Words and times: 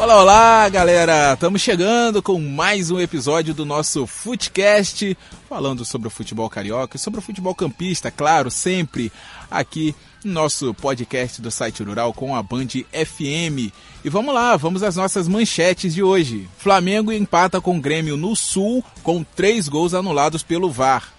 Olá, 0.00 0.20
olá, 0.20 0.68
galera! 0.68 1.32
Estamos 1.34 1.60
chegando 1.60 2.22
com 2.22 2.38
mais 2.38 2.88
um 2.88 3.00
episódio 3.00 3.52
do 3.52 3.64
nosso 3.64 4.06
Footcast, 4.06 5.18
falando 5.48 5.84
sobre 5.84 6.06
o 6.06 6.10
futebol 6.10 6.48
carioca 6.48 6.96
e 6.96 7.00
sobre 7.00 7.18
o 7.18 7.22
futebol 7.22 7.52
campista, 7.52 8.08
claro, 8.08 8.48
sempre 8.48 9.10
aqui 9.50 9.96
no 10.24 10.32
nosso 10.32 10.72
podcast 10.72 11.42
do 11.42 11.50
site 11.50 11.82
Rural 11.82 12.12
com 12.12 12.36
a 12.36 12.40
Band 12.44 12.68
FM. 12.92 13.72
E 14.04 14.08
vamos 14.08 14.32
lá, 14.32 14.56
vamos 14.56 14.84
às 14.84 14.94
nossas 14.94 15.26
manchetes 15.26 15.92
de 15.92 16.02
hoje. 16.02 16.48
Flamengo 16.56 17.12
empata 17.12 17.60
com 17.60 17.76
o 17.76 17.80
Grêmio 17.80 18.16
no 18.16 18.36
Sul 18.36 18.84
com 19.02 19.24
três 19.24 19.68
gols 19.68 19.94
anulados 19.94 20.44
pelo 20.44 20.70
VAR. 20.70 21.12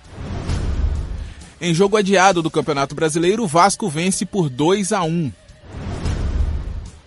Em 1.60 1.74
jogo 1.74 1.98
adiado 1.98 2.42
do 2.42 2.50
Campeonato 2.50 2.96
Brasileiro, 2.96 3.44
o 3.44 3.48
Vasco 3.48 3.90
vence 3.90 4.26
por 4.26 4.50
2 4.50 4.94
a 4.94 5.04
1. 5.04 5.30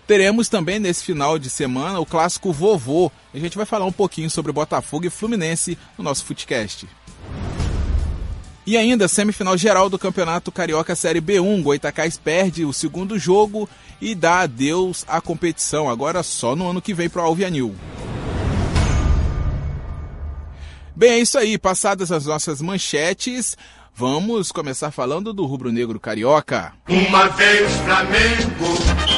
Teremos 0.05 0.49
também 0.49 0.79
nesse 0.79 1.03
final 1.03 1.39
de 1.39 1.49
semana 1.49 1.99
o 1.99 2.05
clássico 2.05 2.51
Vovô. 2.51 3.11
A 3.33 3.39
gente 3.39 3.55
vai 3.55 3.65
falar 3.65 3.85
um 3.85 3.91
pouquinho 3.91 4.29
sobre 4.29 4.51
Botafogo 4.51 5.05
e 5.05 5.09
Fluminense 5.09 5.77
no 5.97 6.03
nosso 6.03 6.25
Footcast. 6.25 6.87
E 8.65 8.77
ainda, 8.77 9.09
semifinal 9.09 9.57
geral 9.57 9.89
do 9.89 9.99
Campeonato 9.99 10.51
Carioca 10.51 10.95
Série 10.95 11.21
B1. 11.21 11.61
Goitacás 11.63 12.17
perde 12.17 12.63
o 12.63 12.71
segundo 12.71 13.19
jogo 13.19 13.69
e 14.01 14.15
dá 14.15 14.41
adeus 14.41 15.03
à 15.07 15.19
competição, 15.19 15.89
agora 15.89 16.23
só 16.23 16.55
no 16.55 16.69
ano 16.69 16.81
que 16.81 16.93
vem 16.93 17.09
para 17.09 17.21
o 17.21 17.25
Alvianil. 17.25 17.75
Bem, 20.95 21.11
é 21.11 21.19
isso 21.19 21.37
aí. 21.37 21.57
Passadas 21.57 22.11
as 22.11 22.25
nossas 22.25 22.61
manchetes, 22.61 23.57
vamos 23.93 24.51
começar 24.51 24.91
falando 24.91 25.33
do 25.33 25.45
rubro-negro 25.45 25.99
carioca. 25.99 26.71
Uma 26.87 27.27
vez 27.29 27.71
Flamengo. 27.77 29.12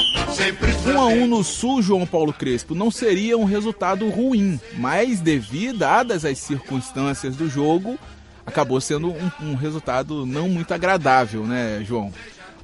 Um 0.46 1.02
a 1.02 1.08
um 1.08 1.26
no 1.26 1.44
Sul, 1.44 1.82
João 1.82 2.06
Paulo 2.06 2.32
Crespo, 2.32 2.76
não 2.76 2.92
seria 2.92 3.36
um 3.36 3.46
resultado 3.46 4.08
ruim, 4.10 4.60
mas 4.78 5.20
devido 5.20 5.80
dadas 5.80 6.24
as 6.24 6.38
circunstâncias 6.38 7.36
do 7.36 7.50
jogo, 7.50 7.98
acabou 8.46 8.80
sendo 8.80 9.10
um, 9.10 9.32
um 9.42 9.56
resultado 9.56 10.24
não 10.24 10.48
muito 10.48 10.72
agradável, 10.72 11.48
né, 11.48 11.84
João? 11.84 12.14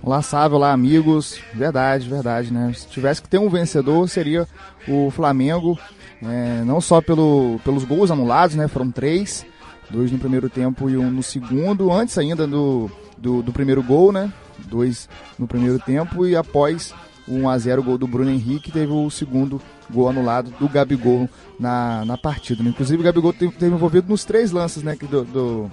Olá, 0.04 0.22
Sábio, 0.22 0.58
olá, 0.58 0.72
amigos. 0.72 1.40
Verdade, 1.56 2.08
verdade, 2.08 2.54
né? 2.54 2.72
Se 2.76 2.88
tivesse 2.88 3.20
que 3.20 3.28
ter 3.28 3.40
um 3.40 3.50
vencedor, 3.50 4.08
seria 4.08 4.48
o 4.88 5.09
Flamengo. 5.09 5.76
É, 6.22 6.64
não 6.64 6.80
só 6.80 7.02
pelo, 7.02 7.59
pelos 7.64 7.84
gols 7.84 8.12
anulados, 8.12 8.56
né? 8.56 8.68
Foram 8.68 8.92
três, 8.92 9.44
dois 9.90 10.12
no 10.12 10.20
primeiro 10.20 10.52
tempo 10.52 10.88
e 10.88 10.96
um 10.98 11.09
no 11.09 11.24
segundo, 11.24 11.92
antes 11.92 12.16
ainda 12.20 12.46
do, 12.46 12.92
do, 13.18 13.42
do 13.42 13.52
primeiro 13.52 13.82
gol, 13.82 14.12
né? 14.12 14.32
Dois 14.68 15.09
no 15.40 15.48
primeiro 15.48 15.80
tempo 15.80 16.28
e 16.28 16.36
após 16.36 16.94
1 17.32 17.50
a 17.50 17.58
0 17.58 17.84
gol 17.84 17.98
do 17.98 18.08
Bruno 18.08 18.30
Henrique, 18.30 18.72
teve 18.72 18.92
o 18.92 19.10
segundo 19.10 19.62
gol 19.90 20.10
anulado 20.10 20.52
do 20.60 20.68
Gabigol 20.68 21.30
na, 21.60 22.04
na 22.06 22.18
partida. 22.18 22.64
Né? 22.64 22.70
Inclusive 22.70 23.02
o 23.02 23.04
Gabigol 23.04 23.34
teve, 23.34 23.52
teve, 23.54 23.74
envolvido 23.74 24.10
nos 24.10 24.26
três 24.26 24.52
lances 24.52 24.84
né, 24.84 24.96
do, 25.10 25.24
do, 25.24 25.72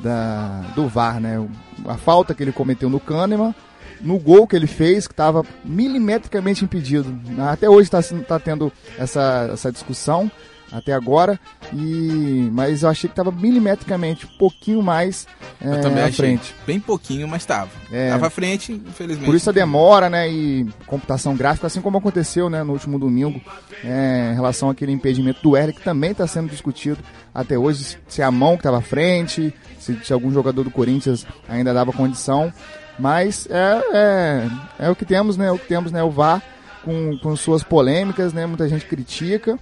da, 0.00 0.60
do 0.74 0.88
VAR, 0.88 1.20
né? 1.20 1.46
A 1.86 1.96
falta 1.96 2.34
que 2.34 2.42
ele 2.42 2.52
cometeu 2.52 2.90
no 2.90 3.00
Kahneman, 3.00 3.54
no 4.00 4.18
gol 4.18 4.46
que 4.46 4.56
ele 4.56 4.66
fez, 4.66 5.06
que 5.06 5.12
estava 5.12 5.44
milimetricamente 5.64 6.64
impedido. 6.64 7.18
Até 7.50 7.68
hoje 7.68 7.88
está 7.92 8.02
tá 8.22 8.38
tendo 8.38 8.72
essa, 8.98 9.50
essa 9.52 9.72
discussão 9.72 10.30
até 10.72 10.92
agora. 10.92 11.38
E 11.72 12.48
mas 12.52 12.82
eu 12.82 12.88
achei 12.88 13.08
que 13.08 13.12
estava 13.12 13.30
milimetricamente 13.30 14.26
um 14.26 14.38
pouquinho 14.38 14.82
mais 14.82 15.26
é, 15.60 15.70
eu 15.70 15.80
também 15.80 16.04
à 16.04 16.12
frente. 16.12 16.54
Bem 16.66 16.78
pouquinho, 16.78 17.26
mas 17.26 17.42
estava. 17.42 17.70
É. 17.90 18.10
Tava 18.10 18.28
à 18.28 18.30
frente, 18.30 18.72
infelizmente. 18.72 19.26
Por 19.26 19.34
isso 19.34 19.50
a 19.50 19.52
demora, 19.52 20.08
né, 20.08 20.30
e 20.30 20.66
computação 20.86 21.34
gráfica, 21.34 21.66
assim 21.66 21.80
como 21.80 21.98
aconteceu, 21.98 22.48
né, 22.48 22.62
no 22.62 22.72
último 22.72 22.98
domingo, 22.98 23.40
é, 23.84 24.30
em 24.32 24.34
relação 24.34 24.70
àquele 24.70 24.92
impedimento 24.92 25.42
do 25.42 25.56
Erle, 25.56 25.72
que 25.72 25.82
também 25.82 26.12
está 26.12 26.26
sendo 26.26 26.48
discutido 26.48 26.98
até 27.34 27.58
hoje, 27.58 27.98
se 28.06 28.22
é 28.22 28.24
a 28.24 28.30
mão 28.30 28.52
que 28.52 28.60
estava 28.60 28.78
à 28.78 28.82
frente, 28.82 29.52
se, 29.78 29.98
se 30.04 30.12
algum 30.12 30.30
jogador 30.32 30.62
do 30.62 30.70
Corinthians 30.70 31.26
ainda 31.48 31.74
dava 31.74 31.92
condição, 31.92 32.52
mas 32.98 33.48
é, 33.50 33.82
é, 33.92 34.86
é 34.86 34.90
o 34.90 34.96
que 34.96 35.04
temos, 35.04 35.36
né, 35.36 35.46
é 35.46 35.52
o 35.52 35.58
que 35.58 35.66
temos, 35.66 35.90
né, 35.90 36.02
o 36.02 36.10
VAR 36.10 36.42
com, 36.84 37.18
com 37.18 37.34
suas 37.34 37.64
polêmicas, 37.64 38.32
né, 38.32 38.46
muita 38.46 38.68
gente 38.68 38.86
critica, 38.86 39.58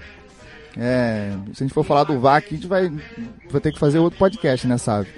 é, 0.79 1.33
se 1.55 1.63
a 1.63 1.67
gente 1.67 1.75
for 1.75 1.85
falar 1.85 2.05
do 2.05 2.29
aqui, 2.29 2.55
a 2.55 2.57
gente 2.57 2.67
vai, 2.67 2.93
vai 3.51 3.61
ter 3.61 3.73
que 3.73 3.79
fazer 3.79 3.99
outro 3.99 4.19
podcast, 4.19 4.67
né, 4.67 4.77
sabe? 4.77 5.09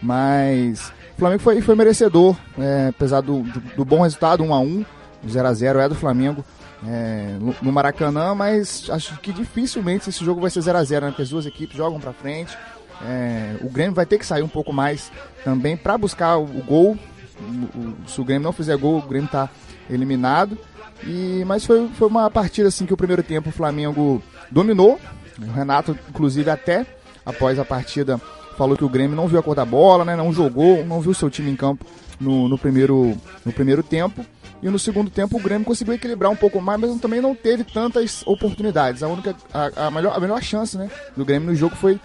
Mas 0.00 0.92
o 1.14 1.18
Flamengo 1.18 1.42
foi, 1.42 1.60
foi 1.62 1.74
merecedor, 1.74 2.36
é, 2.58 2.88
apesar 2.88 3.22
do, 3.22 3.42
do, 3.42 3.60
do, 3.76 3.84
bom 3.84 4.02
resultado, 4.02 4.44
1 4.44 4.54
a 4.54 4.60
1 4.60 4.84
0 5.28 5.48
a 5.48 5.54
0 5.54 5.78
é 5.80 5.88
do 5.88 5.94
Flamengo 5.94 6.44
é, 6.86 7.36
no, 7.40 7.54
no, 7.62 7.72
Maracanã, 7.72 8.34
mas 8.34 8.88
acho 8.90 9.18
que 9.20 9.32
dificilmente 9.32 10.08
esse 10.08 10.24
jogo 10.24 10.40
vai 10.40 10.50
ser 10.50 10.60
0 10.60 10.78
a 10.78 10.84
0 10.84 11.06
né? 11.06 11.10
Porque 11.10 11.22
as 11.22 11.30
duas 11.30 11.46
equipes 11.46 11.76
jogam 11.76 11.98
para 11.98 12.12
frente. 12.12 12.56
É, 13.02 13.56
o 13.62 13.70
Grêmio 13.70 13.94
vai 13.94 14.06
ter 14.06 14.18
que 14.18 14.26
sair 14.26 14.42
um 14.42 14.48
pouco 14.48 14.72
mais 14.72 15.10
também 15.42 15.76
para 15.76 15.96
buscar 15.96 16.36
o, 16.36 16.44
o 16.44 16.62
gol. 16.62 16.98
O, 17.40 17.78
o, 17.78 17.96
se 18.06 18.20
o 18.20 18.24
Grêmio 18.24 18.44
não 18.44 18.52
fizer 18.52 18.76
gol, 18.76 18.98
o 18.98 19.02
Grêmio 19.02 19.26
está 19.26 19.48
eliminado. 19.88 20.58
E, 21.04 21.44
mas 21.46 21.64
foi, 21.64 21.88
foi 21.88 22.08
uma 22.08 22.30
partida 22.30 22.68
assim 22.68 22.86
que 22.86 22.94
o 22.94 22.96
primeiro 22.96 23.22
tempo 23.22 23.48
o 23.48 23.52
Flamengo 23.52 24.22
dominou. 24.50 24.98
O 25.40 25.50
Renato, 25.52 25.98
inclusive, 26.08 26.50
até 26.50 26.86
após 27.24 27.58
a 27.58 27.64
partida, 27.64 28.20
falou 28.56 28.76
que 28.76 28.84
o 28.84 28.88
Grêmio 28.88 29.16
não 29.16 29.28
viu 29.28 29.38
a 29.38 29.42
cor 29.42 29.54
da 29.54 29.64
bola, 29.64 30.04
né? 30.04 30.16
Não 30.16 30.32
jogou, 30.32 30.84
não 30.84 31.00
viu 31.00 31.12
seu 31.12 31.28
time 31.28 31.50
em 31.50 31.56
campo 31.56 31.84
no, 32.18 32.48
no, 32.48 32.58
primeiro, 32.58 33.16
no 33.44 33.52
primeiro 33.52 33.82
tempo. 33.82 34.24
E 34.62 34.68
no 34.68 34.78
segundo 34.78 35.10
tempo 35.10 35.36
o 35.36 35.40
Grêmio 35.40 35.66
conseguiu 35.66 35.94
equilibrar 35.94 36.30
um 36.30 36.36
pouco 36.36 36.60
mais, 36.60 36.80
mas 36.80 36.98
também 36.98 37.20
não 37.20 37.34
teve 37.34 37.62
tantas 37.62 38.26
oportunidades. 38.26 39.02
A 39.02 39.08
única, 39.08 39.36
a, 39.52 39.86
a 39.86 39.90
melhor, 39.90 40.16
a 40.16 40.20
melhor 40.20 40.42
chance, 40.42 40.78
né, 40.78 40.90
do 41.14 41.24
Grêmio 41.24 41.50
no 41.50 41.54
jogo 41.54 41.76
foi 41.76 42.00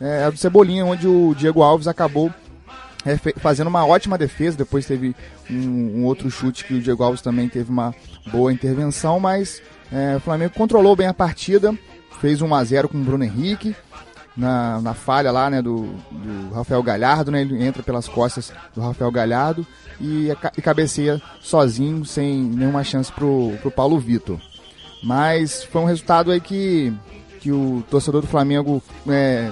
é, 0.00 0.24
a 0.24 0.30
do 0.30 0.36
Cebolinha, 0.36 0.84
onde 0.84 1.06
o 1.06 1.32
Diego 1.34 1.62
Alves 1.62 1.86
acabou 1.86 2.32
fazendo 3.38 3.68
uma 3.68 3.86
ótima 3.86 4.16
defesa. 4.16 4.56
Depois 4.56 4.86
teve 4.86 5.14
um, 5.50 6.00
um, 6.00 6.04
outro 6.04 6.30
chute 6.30 6.64
que 6.64 6.74
o 6.74 6.80
Diego 6.80 7.02
Alves 7.02 7.22
também 7.22 7.48
teve 7.48 7.70
uma 7.70 7.94
boa 8.30 8.52
intervenção, 8.52 9.18
mas 9.18 9.62
é, 9.90 10.16
o 10.16 10.20
Flamengo 10.20 10.54
controlou 10.54 10.96
bem 10.96 11.06
a 11.06 11.14
partida, 11.14 11.76
fez 12.20 12.40
1 12.40 12.54
a 12.54 12.64
0 12.64 12.88
com 12.88 12.98
o 12.98 13.04
Bruno 13.04 13.24
Henrique. 13.24 13.74
Na, 14.34 14.80
na 14.80 14.94
falha 14.94 15.30
lá 15.30 15.50
né, 15.50 15.60
do, 15.60 15.94
do 16.10 16.54
Rafael 16.54 16.82
Galhardo, 16.82 17.30
né, 17.30 17.42
ele 17.42 17.62
entra 17.62 17.82
pelas 17.82 18.08
costas 18.08 18.50
do 18.74 18.80
Rafael 18.80 19.10
Galhardo 19.10 19.66
e, 20.00 20.30
e 20.56 20.62
cabeceia 20.62 21.20
sozinho, 21.38 22.02
sem 22.06 22.40
nenhuma 22.42 22.82
chance 22.82 23.12
pro, 23.12 23.52
pro 23.60 23.70
Paulo 23.70 23.98
Vitor. 23.98 24.40
Mas 25.02 25.62
foi 25.64 25.82
um 25.82 25.84
resultado 25.84 26.30
aí 26.30 26.40
que, 26.40 26.94
que 27.40 27.52
o 27.52 27.84
torcedor 27.90 28.22
do 28.22 28.26
Flamengo 28.26 28.82
é, 29.06 29.50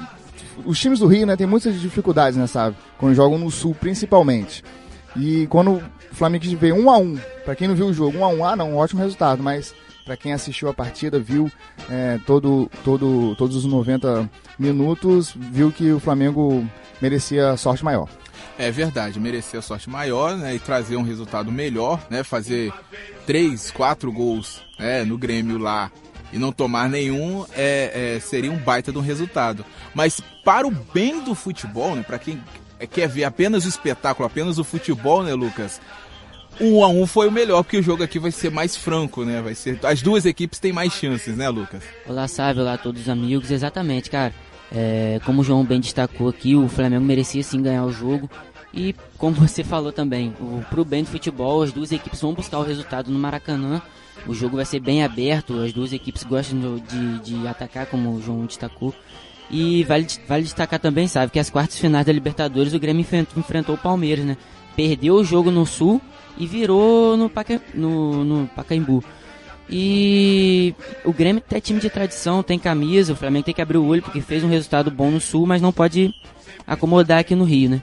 os 0.65 0.79
times 0.79 0.99
do 0.99 1.07
Rio, 1.07 1.27
né, 1.27 1.37
tem 1.37 1.47
muitas 1.47 1.81
dificuldades, 1.81 2.39
né, 2.39 2.47
sabe? 2.47 2.77
Quando 2.99 3.15
jogam 3.15 3.39
no 3.39 3.51
Sul, 3.51 3.75
principalmente. 3.75 4.63
E 5.17 5.47
quando 5.49 5.77
o 5.77 5.83
Flamengo 6.13 6.45
vê 6.57 6.73
um 6.73 6.91
a 6.91 6.99
um, 6.99 7.19
para 7.45 7.55
quem 7.55 7.69
não 7.69 7.75
viu 7.75 7.87
o 7.87 7.95
jogo, 7.95 8.19
um 8.19 8.25
a 8.25 8.29
um, 8.29 8.45
ah, 8.45 8.57
não, 8.57 8.73
um 8.73 8.77
ótimo 8.77 9.03
resultado, 9.03 9.43
mas 9.43 9.75
para 10.05 10.17
quem 10.17 10.33
assistiu 10.33 10.69
a 10.69 10.75
partida, 10.75 11.19
viu 11.19 11.51
é, 11.89 12.19
todo, 12.27 12.71
todo, 12.85 13.35
todos 13.37 13.57
os 13.57 13.65
90 13.65 14.29
minutos, 14.59 15.35
viu 15.37 15.71
que 15.71 15.93
o 15.93 16.01
Flamengo 16.01 16.67
merecia 17.01 17.57
sorte 17.57 17.85
maior. 17.85 18.09
É 18.59 18.71
verdade, 18.71 19.19
merecia 19.19 19.63
sorte 19.63 19.89
maior, 19.89 20.37
né, 20.37 20.55
e 20.55 20.59
trazer 20.59 20.97
um 20.97 21.03
resultado 21.03 21.51
melhor, 21.51 22.01
né, 22.11 22.23
fazer 22.23 22.73
três, 23.27 23.71
quatro 23.71 24.13
gols, 24.13 24.63
né, 24.79 25.05
no 25.05 25.17
Grêmio 25.17 25.59
lá 25.59 25.91
e 26.33 26.39
não 26.39 26.53
tomar 26.53 26.89
nenhum 26.89 27.45
é, 27.53 28.17
é, 28.17 28.21
seria 28.21 28.51
um 28.51 28.57
baita 28.57 28.93
de 28.93 28.99
um 28.99 29.03
resultado. 29.03 29.65
Mas 29.95 30.21
para 30.45 30.67
o 30.67 30.71
bem 30.71 31.23
do 31.23 31.35
futebol, 31.35 31.95
né, 31.95 32.03
para 32.03 32.19
quem 32.19 32.43
quer 32.91 33.09
ver 33.09 33.25
apenas 33.25 33.65
o 33.65 33.69
espetáculo, 33.69 34.27
apenas 34.27 34.59
o 34.59 34.65
futebol, 34.65 35.23
né, 35.23 35.35
Lucas? 35.35 35.81
Um 36.61 36.85
a 36.85 36.89
um 36.89 37.07
foi 37.07 37.29
o 37.29 37.33
melhor, 37.33 37.63
porque 37.63 37.79
o 37.79 37.83
jogo 37.83 38.03
aqui 38.03 38.19
vai 38.19 38.31
ser 38.31 38.51
mais 38.51 38.77
franco, 38.77 39.25
né? 39.25 39.41
Vai 39.41 39.55
ser 39.55 39.79
as 39.83 40.03
duas 40.03 40.27
equipes 40.27 40.59
têm 40.59 40.73
mais 40.73 40.93
chances, 40.93 41.37
né, 41.37 41.49
Lucas? 41.49 41.83
Olá, 42.07 42.29
Sávio, 42.29 42.63
olá 42.63 42.75
a 42.75 42.79
todos 42.79 43.03
os 43.03 43.09
amigos, 43.09 43.51
exatamente, 43.51 44.11
cara. 44.11 44.35
É, 44.73 45.21
como 45.25 45.41
o 45.41 45.45
João 45.45 45.65
bem 45.65 45.81
destacou 45.81 46.29
aqui, 46.29 46.55
o 46.55 46.69
Flamengo 46.69 47.05
merecia 47.05 47.43
sim 47.43 47.63
ganhar 47.63 47.85
o 47.85 47.93
jogo. 47.93 48.31
E 48.73 48.95
como 49.19 49.35
você 49.35 49.65
falou 49.65 49.91
também, 49.91 50.35
o, 50.41 50.63
pro 50.69 50.85
bem 50.85 51.03
do 51.03 51.11
futebol, 51.11 51.63
as 51.63 51.73
duas 51.73 51.91
equipes 51.93 52.21
vão 52.21 52.35
buscar 52.35 52.59
o 52.59 52.63
resultado 52.63 53.11
no 53.11 53.19
Maracanã. 53.19 53.83
O 54.27 54.35
jogo 54.35 54.57
vai 54.57 54.65
ser 54.65 54.81
bem 54.81 55.03
aberto, 55.03 55.61
as 55.61 55.73
duas 55.73 55.93
equipes 55.93 56.25
gostam 56.25 56.77
de, 56.77 57.19
de 57.21 57.49
atacar, 57.49 57.87
como 57.87 58.11
o 58.11 58.23
João 58.23 58.45
destacou. 58.45 58.95
E 59.51 59.83
vale, 59.85 60.07
vale 60.29 60.45
destacar 60.45 60.79
também, 60.79 61.09
sabe, 61.09 61.33
que 61.33 61.39
as 61.39 61.51
quartas 61.51 61.79
finais 61.79 62.07
da 62.07 62.13
Libertadores 62.13 62.73
o 62.73 62.79
Grêmio 62.79 63.05
enfrentou 63.37 63.75
o 63.75 63.79
Palmeiras, 63.79 64.25
né? 64.25 64.37
Perdeu 64.77 65.17
o 65.17 65.25
jogo 65.25 65.51
no 65.51 65.67
Sul 65.67 66.01
e 66.39 66.47
virou 66.47 67.17
no, 67.17 67.29
Paca, 67.29 67.61
no, 67.75 68.25
no 68.25 68.47
Pacaembu. 68.49 69.03
E 69.69 70.75
o 71.05 71.13
Grêmio 71.13 71.43
é 71.51 71.61
time 71.61 71.81
de 71.81 71.91
tradição, 71.91 72.43
tem 72.43 72.59
camisa, 72.59 73.13
o 73.13 73.17
Flamengo 73.17 73.45
tem 73.45 73.55
que 73.55 73.63
abrir 73.63 73.79
o 73.79 73.87
olho 73.87 74.03
porque 74.03 74.21
fez 74.21 74.43
um 74.45 74.49
resultado 74.49 74.91
bom 74.91 75.11
no 75.11 75.21
Sul, 75.21 75.47
mas 75.47 75.63
não 75.63 75.73
pode 75.73 76.15
acomodar 76.67 77.19
aqui 77.19 77.35
no 77.35 77.45
Rio, 77.45 77.71
né? 77.71 77.83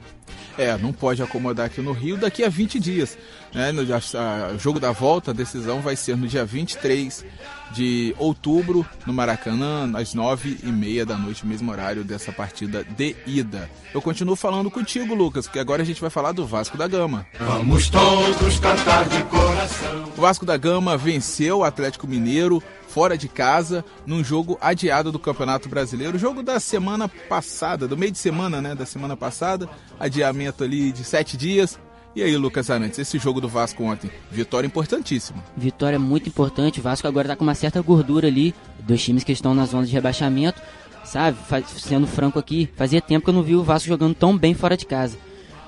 É, 0.58 0.78
não 0.78 0.92
pode 0.92 1.22
acomodar 1.22 1.68
aqui 1.68 1.82
no 1.82 1.92
Rio 1.92 2.18
daqui 2.18 2.44
a 2.44 2.50
20 2.50 2.80
dias. 2.80 3.18
Né? 3.54 3.72
No, 3.72 3.82
a, 3.82 4.54
o 4.54 4.60
jogo 4.60 4.80
da 4.80 4.92
volta, 4.92 5.32
a 5.32 5.34
decisão 5.34 5.82
vai 5.82 5.96
ser 5.96 6.18
no 6.18 6.28
dia 6.28 6.44
23 6.44 7.24
de 7.72 8.16
outubro, 8.18 8.86
no 9.06 9.14
Maracanã, 9.14 9.92
às 9.96 10.16
9h30 10.16 11.06
da 11.06 11.18
noite, 11.18 11.46
mesmo 11.46 11.72
horário 11.72 12.04
dessa 12.04 12.32
partida 12.32 12.84
de 12.84 13.16
ida. 13.26 13.70
Eu 13.94 14.02
continuo 14.02 14.36
falando 14.36 14.72
contigo, 14.72 15.14
Lucas, 15.14 15.46
porque 15.46 15.60
agora 15.60 15.82
a 15.82 15.86
gente 15.86 16.02
vai 16.02 16.10
falar 16.10 16.32
do 16.32 16.46
Vasco 16.46 16.78
da 16.78 16.88
Gama. 16.88 17.26
Vamos 17.40 17.90
todos 17.90 18.60
cantar 18.60 19.08
de 19.10 19.24
coração. 19.26 20.12
O 20.18 20.22
Vasco 20.22 20.46
da 20.46 20.58
Gama 20.58 20.98
venceu 20.98 21.60
o 21.60 21.64
Atlético 21.64 22.08
Mineiro 22.08 22.64
fora 22.98 23.16
de 23.16 23.28
casa 23.28 23.86
num 24.08 24.24
jogo 24.24 24.58
adiado 24.60 25.12
do 25.12 25.20
Campeonato 25.20 25.70
Brasileiro, 25.70 26.18
jogo 26.18 26.42
da 26.42 26.60
semana 26.60 27.08
passada, 27.08 27.88
do 27.88 27.96
meio 27.96 28.12
de 28.12 28.18
semana, 28.18 28.60
né, 28.60 28.74
da 28.74 28.88
semana 28.88 29.16
passada, 29.16 29.70
adiamento 30.00 30.64
ali 30.64 30.92
de 30.92 31.04
sete 31.04 31.38
dias. 31.38 31.80
E 32.16 32.24
aí, 32.24 32.36
Lucas 32.36 32.72
Arantes, 32.72 32.98
esse 32.98 33.20
jogo 33.20 33.40
do 33.40 33.48
Vasco 33.48 33.84
ontem, 33.84 34.10
vitória 34.32 34.66
importantíssima. 34.66 35.44
Vitória 35.56 36.00
muito 36.00 36.28
importante, 36.28 36.80
o 36.80 36.82
Vasco 36.82 37.08
agora 37.08 37.28
tá 37.28 37.36
com 37.36 37.44
uma 37.44 37.54
certa 37.54 37.80
gordura 37.84 38.30
ali, 38.30 38.56
dois 38.80 39.04
times 39.04 39.24
que 39.24 39.32
estão 39.32 39.54
na 39.54 39.68
zona 39.68 39.86
de 39.86 39.94
rebaixamento, 39.94 40.60
sabe, 41.06 41.38
sendo 41.78 42.08
franco 42.08 42.40
aqui, 42.40 42.68
fazia 42.76 43.00
tempo 43.00 43.26
que 43.26 43.30
eu 43.30 43.36
não 43.36 43.44
vi 43.44 43.56
o 43.56 43.62
Vasco 43.62 43.88
jogando 43.88 44.16
tão 44.16 44.36
bem 44.36 44.56
fora 44.56 44.76
de 44.76 44.88
casa. 44.88 45.20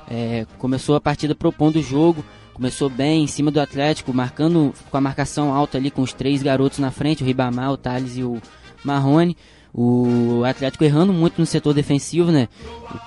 É, 0.09 0.47
começou 0.57 0.95
a 0.95 0.99
partida 0.99 1.35
propondo 1.35 1.75
o 1.75 1.83
jogo, 1.83 2.25
começou 2.59 2.89
bem 2.89 3.23
em 3.23 3.27
cima 3.27 3.49
do 3.49 3.61
Atlético, 3.61 4.13
marcando 4.13 4.73
com 4.91 4.97
a 4.97 4.99
marcação 4.99 5.53
alta 5.53 5.77
ali 5.77 5.89
com 5.89 6.01
os 6.01 6.11
três 6.11 6.43
garotos 6.43 6.77
na 6.77 6.91
frente, 6.91 7.23
o 7.23 7.25
Ribamar, 7.25 7.71
o 7.71 7.77
Thales 7.77 8.17
e 8.17 8.23
o 8.23 8.41
Marrone. 8.83 9.37
O 9.73 10.43
Atlético 10.43 10.83
errando 10.83 11.13
muito 11.13 11.39
no 11.39 11.45
setor 11.45 11.73
defensivo, 11.73 12.33
né? 12.33 12.49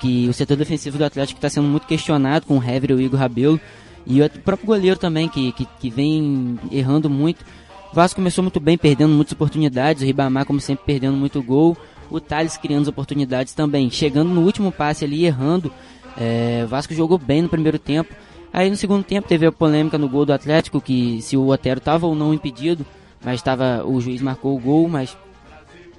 Que 0.01 0.27
o 0.27 0.33
setor 0.33 0.57
defensivo 0.57 0.97
do 0.97 1.05
Atlético 1.05 1.37
está 1.37 1.51
sendo 1.51 1.69
muito 1.69 1.87
questionado 1.87 2.47
com 2.47 2.57
o 2.57 2.65
Hever 2.65 2.93
e 2.93 2.95
o 2.95 3.01
Igor 3.03 3.21
Rabelo. 3.21 3.61
E 4.07 4.23
o 4.23 4.31
próprio 4.31 4.69
goleiro 4.69 4.99
também, 4.99 5.29
que, 5.29 5.53
que, 5.53 5.67
que 5.67 5.91
vem 5.91 6.59
errando 6.71 7.11
muito. 7.11 7.45
O 7.93 7.95
Vasco 7.95 8.17
começou 8.17 8.43
muito 8.43 8.59
bem, 8.59 8.79
perdendo 8.79 9.13
muitas 9.13 9.35
oportunidades. 9.35 10.03
O 10.03 10.07
Ribamar, 10.07 10.47
como 10.47 10.61
sempre, 10.61 10.87
perdendo 10.87 11.17
muito 11.17 11.43
gol. 11.43 11.77
O 12.11 12.19
Thales 12.19 12.57
criando 12.57 12.83
as 12.83 12.89
oportunidades 12.89 13.53
também. 13.53 13.91
Chegando 13.91 14.31
no 14.31 14.41
último 14.41 14.73
passe 14.73 15.05
ali, 15.05 15.27
errando. 15.27 15.71
É, 16.17 16.63
o 16.65 16.69
Vasco 16.69 16.95
jogou 16.95 17.19
bem 17.19 17.43
no 17.43 17.51
primeiro 17.51 17.79
tempo. 17.79 18.15
Aí 18.53 18.69
no 18.69 18.77
segundo 18.77 19.03
tempo 19.03 19.27
teve 19.27 19.47
a 19.47 19.53
polêmica 19.53 19.97
no 19.97 20.09
gol 20.09 20.27
do 20.27 20.33
Atlético, 20.33 20.81
que 20.81 21.23
se 21.23 21.37
o 21.37 21.49
Otero 21.49 21.79
estava 21.79 22.07
ou 22.07 22.15
não 22.15 22.35
impedido, 22.35 22.85
mas 23.25 23.37
estava 23.37 23.83
o 23.85 24.01
juiz 24.01 24.21
marcou 24.21 24.57
o 24.57 24.61
gol, 24.61 24.89
mas 24.89 25.17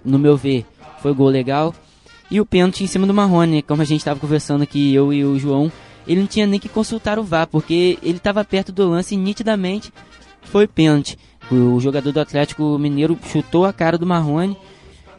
no 0.05 0.19
meu 0.19 0.37
ver 0.37 0.65
foi 1.01 1.13
gol 1.13 1.29
legal. 1.29 1.73
E 2.29 2.39
o 2.39 2.45
pênalti 2.45 2.83
em 2.83 2.87
cima 2.87 3.07
do 3.07 3.13
Marrone, 3.13 3.61
como 3.61 3.81
a 3.81 3.85
gente 3.85 3.99
estava 3.99 4.19
conversando 4.19 4.61
aqui, 4.61 4.93
eu 4.93 5.11
e 5.11 5.25
o 5.25 5.37
João, 5.39 5.71
ele 6.07 6.21
não 6.21 6.27
tinha 6.27 6.45
nem 6.45 6.59
que 6.59 6.69
consultar 6.69 7.17
o 7.17 7.23
VAR, 7.23 7.47
porque 7.47 7.97
ele 8.03 8.17
estava 8.17 8.43
perto 8.43 8.71
do 8.71 8.89
lance 8.89 9.15
e 9.15 9.17
nitidamente 9.17 9.91
foi 10.43 10.67
pênalti. 10.67 11.17
O 11.51 11.79
jogador 11.79 12.11
do 12.11 12.19
Atlético 12.19 12.77
Mineiro 12.77 13.17
chutou 13.25 13.65
a 13.65 13.73
cara 13.73 13.97
do 13.97 14.05
Marrone 14.05 14.57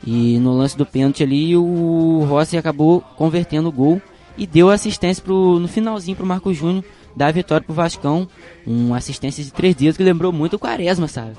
e 0.06 0.38
no 0.38 0.56
lance 0.56 0.76
do 0.76 0.86
pênalti 0.86 1.22
ali 1.22 1.56
o 1.56 2.24
Rossi 2.28 2.56
acabou 2.56 3.00
convertendo 3.16 3.68
o 3.68 3.72
gol 3.72 4.00
e 4.36 4.46
deu 4.46 4.70
assistência 4.70 5.22
pro, 5.22 5.58
no 5.58 5.68
finalzinho 5.68 6.16
para 6.16 6.24
o 6.24 6.28
Marco 6.28 6.52
Júnior 6.52 6.84
dar 7.16 7.28
a 7.28 7.32
vitória 7.32 7.64
pro 7.64 7.74
Vascão. 7.74 8.28
Uma 8.66 8.98
assistência 8.98 9.42
de 9.42 9.52
três 9.52 9.74
dias 9.74 9.96
que 9.96 10.02
lembrou 10.02 10.32
muito 10.32 10.56
o 10.56 10.58
Quaresma, 10.58 11.08
sabe? 11.08 11.32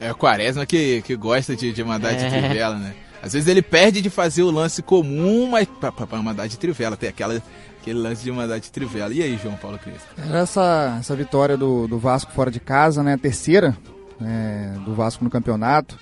É 0.00 0.12
o 0.12 0.14
Quaresma 0.14 0.64
que, 0.64 1.02
que 1.02 1.16
gosta 1.16 1.56
de, 1.56 1.72
de 1.72 1.84
mandar 1.84 2.12
é. 2.12 2.16
de 2.16 2.28
trivela, 2.28 2.76
né? 2.76 2.94
Às 3.22 3.32
vezes 3.32 3.48
ele 3.48 3.62
perde 3.62 4.00
de 4.00 4.10
fazer 4.10 4.42
o 4.42 4.50
lance 4.50 4.80
comum, 4.82 5.48
mas 5.50 5.66
pra 5.80 6.22
mandar 6.22 6.46
de 6.46 6.56
trivela. 6.56 6.96
Tem 6.96 7.08
aquela, 7.08 7.42
aquele 7.80 7.98
lance 7.98 8.22
de 8.22 8.30
mandar 8.30 8.58
de 8.58 8.70
trivela. 8.70 9.12
E 9.12 9.22
aí, 9.22 9.38
João 9.42 9.56
Paulo 9.56 9.78
Cristo? 9.78 10.06
Essa, 10.32 10.96
essa 11.00 11.16
vitória 11.16 11.56
do, 11.56 11.88
do 11.88 11.98
Vasco 11.98 12.30
fora 12.32 12.50
de 12.50 12.60
casa, 12.60 13.02
né? 13.02 13.14
A 13.14 13.18
terceira 13.18 13.76
é, 14.20 14.74
do 14.84 14.94
Vasco 14.94 15.24
no 15.24 15.30
campeonato. 15.30 15.98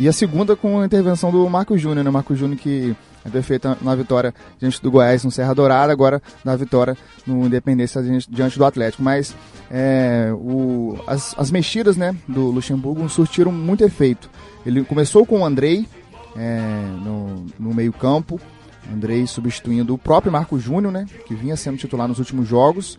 E 0.00 0.06
a 0.06 0.12
segunda 0.12 0.54
com 0.54 0.80
a 0.80 0.86
intervenção 0.86 1.32
do 1.32 1.50
Marco 1.50 1.76
Júnior, 1.76 2.04
né? 2.04 2.10
Marco 2.10 2.32
Júnior 2.36 2.56
que 2.56 2.94
ter 3.32 3.42
feito 3.42 3.76
na 3.82 3.94
vitória 3.96 4.32
diante 4.56 4.80
do 4.80 4.92
Goiás 4.92 5.24
no 5.24 5.30
Serra 5.30 5.52
Dourada, 5.52 5.92
agora 5.92 6.22
na 6.44 6.54
vitória 6.54 6.96
no 7.26 7.44
Independência 7.44 8.00
diante 8.28 8.56
do 8.56 8.64
Atlético. 8.64 9.02
Mas 9.02 9.34
é, 9.68 10.30
o, 10.32 10.96
as, 11.04 11.34
as 11.36 11.50
mexidas 11.50 11.96
né, 11.96 12.14
do 12.28 12.46
Luxemburgo 12.46 13.08
surtiram 13.08 13.50
muito 13.50 13.82
efeito. 13.82 14.30
Ele 14.64 14.84
começou 14.84 15.26
com 15.26 15.40
o 15.40 15.44
Andrei 15.44 15.84
é, 16.36 16.60
no, 17.02 17.46
no 17.58 17.74
meio-campo, 17.74 18.40
Andrei 18.94 19.26
substituindo 19.26 19.94
o 19.94 19.98
próprio 19.98 20.30
Marco 20.30 20.60
Júnior, 20.60 20.92
né, 20.92 21.06
que 21.26 21.34
vinha 21.34 21.56
sendo 21.56 21.76
titular 21.76 22.06
nos 22.06 22.20
últimos 22.20 22.46
jogos. 22.46 22.96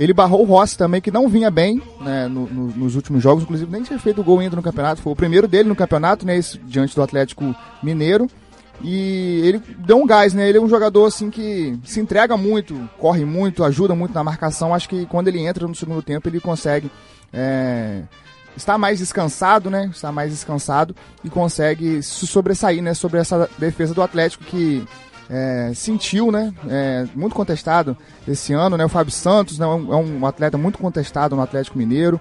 Ele 0.00 0.14
barrou 0.14 0.40
o 0.40 0.44
Rossi 0.44 0.78
também, 0.78 0.98
que 0.98 1.10
não 1.10 1.28
vinha 1.28 1.50
bem 1.50 1.82
né, 2.00 2.26
no, 2.26 2.46
no, 2.46 2.68
nos 2.68 2.96
últimos 2.96 3.22
jogos, 3.22 3.42
inclusive 3.42 3.70
nem 3.70 3.82
tinha 3.82 3.98
feito 3.98 4.24
gol 4.24 4.38
ainda 4.38 4.56
no 4.56 4.62
campeonato. 4.62 5.02
Foi 5.02 5.12
o 5.12 5.16
primeiro 5.16 5.46
dele 5.46 5.68
no 5.68 5.76
campeonato, 5.76 6.24
né, 6.24 6.38
esse, 6.38 6.56
diante 6.56 6.96
do 6.96 7.02
Atlético 7.02 7.54
Mineiro. 7.82 8.26
E 8.82 9.42
ele 9.44 9.58
deu 9.76 9.98
um 9.98 10.06
gás, 10.06 10.32
né? 10.32 10.48
Ele 10.48 10.56
é 10.56 10.60
um 10.60 10.70
jogador 10.70 11.04
assim 11.04 11.28
que 11.28 11.78
se 11.84 12.00
entrega 12.00 12.34
muito, 12.34 12.88
corre 12.98 13.26
muito, 13.26 13.62
ajuda 13.62 13.94
muito 13.94 14.14
na 14.14 14.24
marcação. 14.24 14.74
Acho 14.74 14.88
que 14.88 15.04
quando 15.04 15.28
ele 15.28 15.40
entra 15.40 15.68
no 15.68 15.74
segundo 15.74 16.00
tempo 16.00 16.26
ele 16.30 16.40
consegue 16.40 16.90
é, 17.30 18.00
estar 18.56 18.78
mais 18.78 19.00
descansado, 19.00 19.68
né? 19.68 19.90
Estar 19.92 20.10
mais 20.12 20.30
descansado 20.30 20.96
e 21.22 21.28
consegue 21.28 22.02
se 22.02 22.26
sobressair, 22.26 22.82
né? 22.82 22.94
Sobre 22.94 23.20
essa 23.20 23.50
defesa 23.58 23.92
do 23.92 24.00
Atlético 24.00 24.44
que 24.44 24.82
é, 25.30 25.70
sentiu, 25.74 26.32
né? 26.32 26.52
É, 26.68 27.06
muito 27.14 27.34
contestado 27.34 27.96
esse 28.26 28.52
ano, 28.52 28.76
né? 28.76 28.84
O 28.84 28.88
Fábio 28.88 29.12
Santos 29.12 29.58
né, 29.58 29.64
é 29.64 29.68
um 29.68 30.26
atleta 30.26 30.58
muito 30.58 30.78
contestado 30.78 31.36
no 31.36 31.42
Atlético 31.42 31.78
Mineiro. 31.78 32.20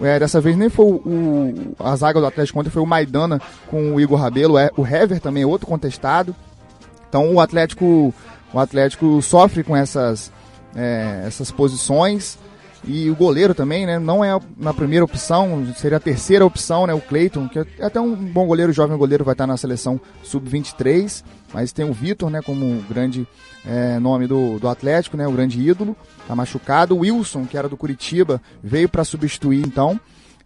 É, 0.00 0.18
dessa 0.18 0.40
vez 0.40 0.56
nem 0.56 0.68
foi 0.68 0.84
o, 0.84 1.74
a 1.78 1.96
zaga 1.96 2.20
do 2.20 2.26
Atlético 2.26 2.60
ontem, 2.60 2.70
foi 2.70 2.82
o 2.82 2.86
Maidana 2.86 3.40
com 3.66 3.94
o 3.94 4.00
Igor 4.00 4.20
Rabelo, 4.20 4.58
é, 4.58 4.70
o 4.76 4.86
Hever 4.86 5.20
também 5.20 5.42
é 5.42 5.46
outro 5.46 5.66
contestado. 5.66 6.36
Então 7.08 7.34
o 7.34 7.40
Atlético, 7.40 8.14
o 8.52 8.58
Atlético 8.58 9.20
sofre 9.22 9.64
com 9.64 9.76
essas, 9.76 10.30
é, 10.74 11.24
essas 11.26 11.50
posições. 11.50 12.38
E 12.84 13.10
o 13.10 13.16
goleiro 13.16 13.54
também, 13.54 13.86
né? 13.86 13.98
Não 13.98 14.24
é 14.24 14.38
na 14.56 14.72
primeira 14.72 15.04
opção, 15.04 15.66
seria 15.76 15.96
a 15.96 16.00
terceira 16.00 16.44
opção, 16.44 16.86
né? 16.86 16.94
O 16.94 17.00
Cleiton, 17.00 17.48
que 17.48 17.58
é 17.58 17.66
até 17.80 18.00
um 18.00 18.14
bom 18.14 18.46
goleiro, 18.46 18.72
jovem 18.72 18.96
goleiro, 18.96 19.24
vai 19.24 19.34
estar 19.34 19.46
na 19.46 19.56
seleção 19.56 20.00
sub-23. 20.22 21.24
Mas 21.52 21.72
tem 21.72 21.88
o 21.88 21.92
Vitor, 21.92 22.30
né? 22.30 22.40
Como 22.42 22.82
grande 22.88 23.26
é, 23.64 23.98
nome 23.98 24.26
do, 24.26 24.58
do 24.58 24.68
Atlético, 24.68 25.16
né? 25.16 25.26
O 25.26 25.32
grande 25.32 25.60
ídolo. 25.60 25.96
Tá 26.28 26.34
machucado. 26.34 26.94
O 26.94 27.00
Wilson, 27.00 27.44
que 27.44 27.56
era 27.56 27.68
do 27.68 27.76
Curitiba, 27.76 28.40
veio 28.62 28.88
para 28.88 29.04
substituir, 29.04 29.66
então. 29.66 29.98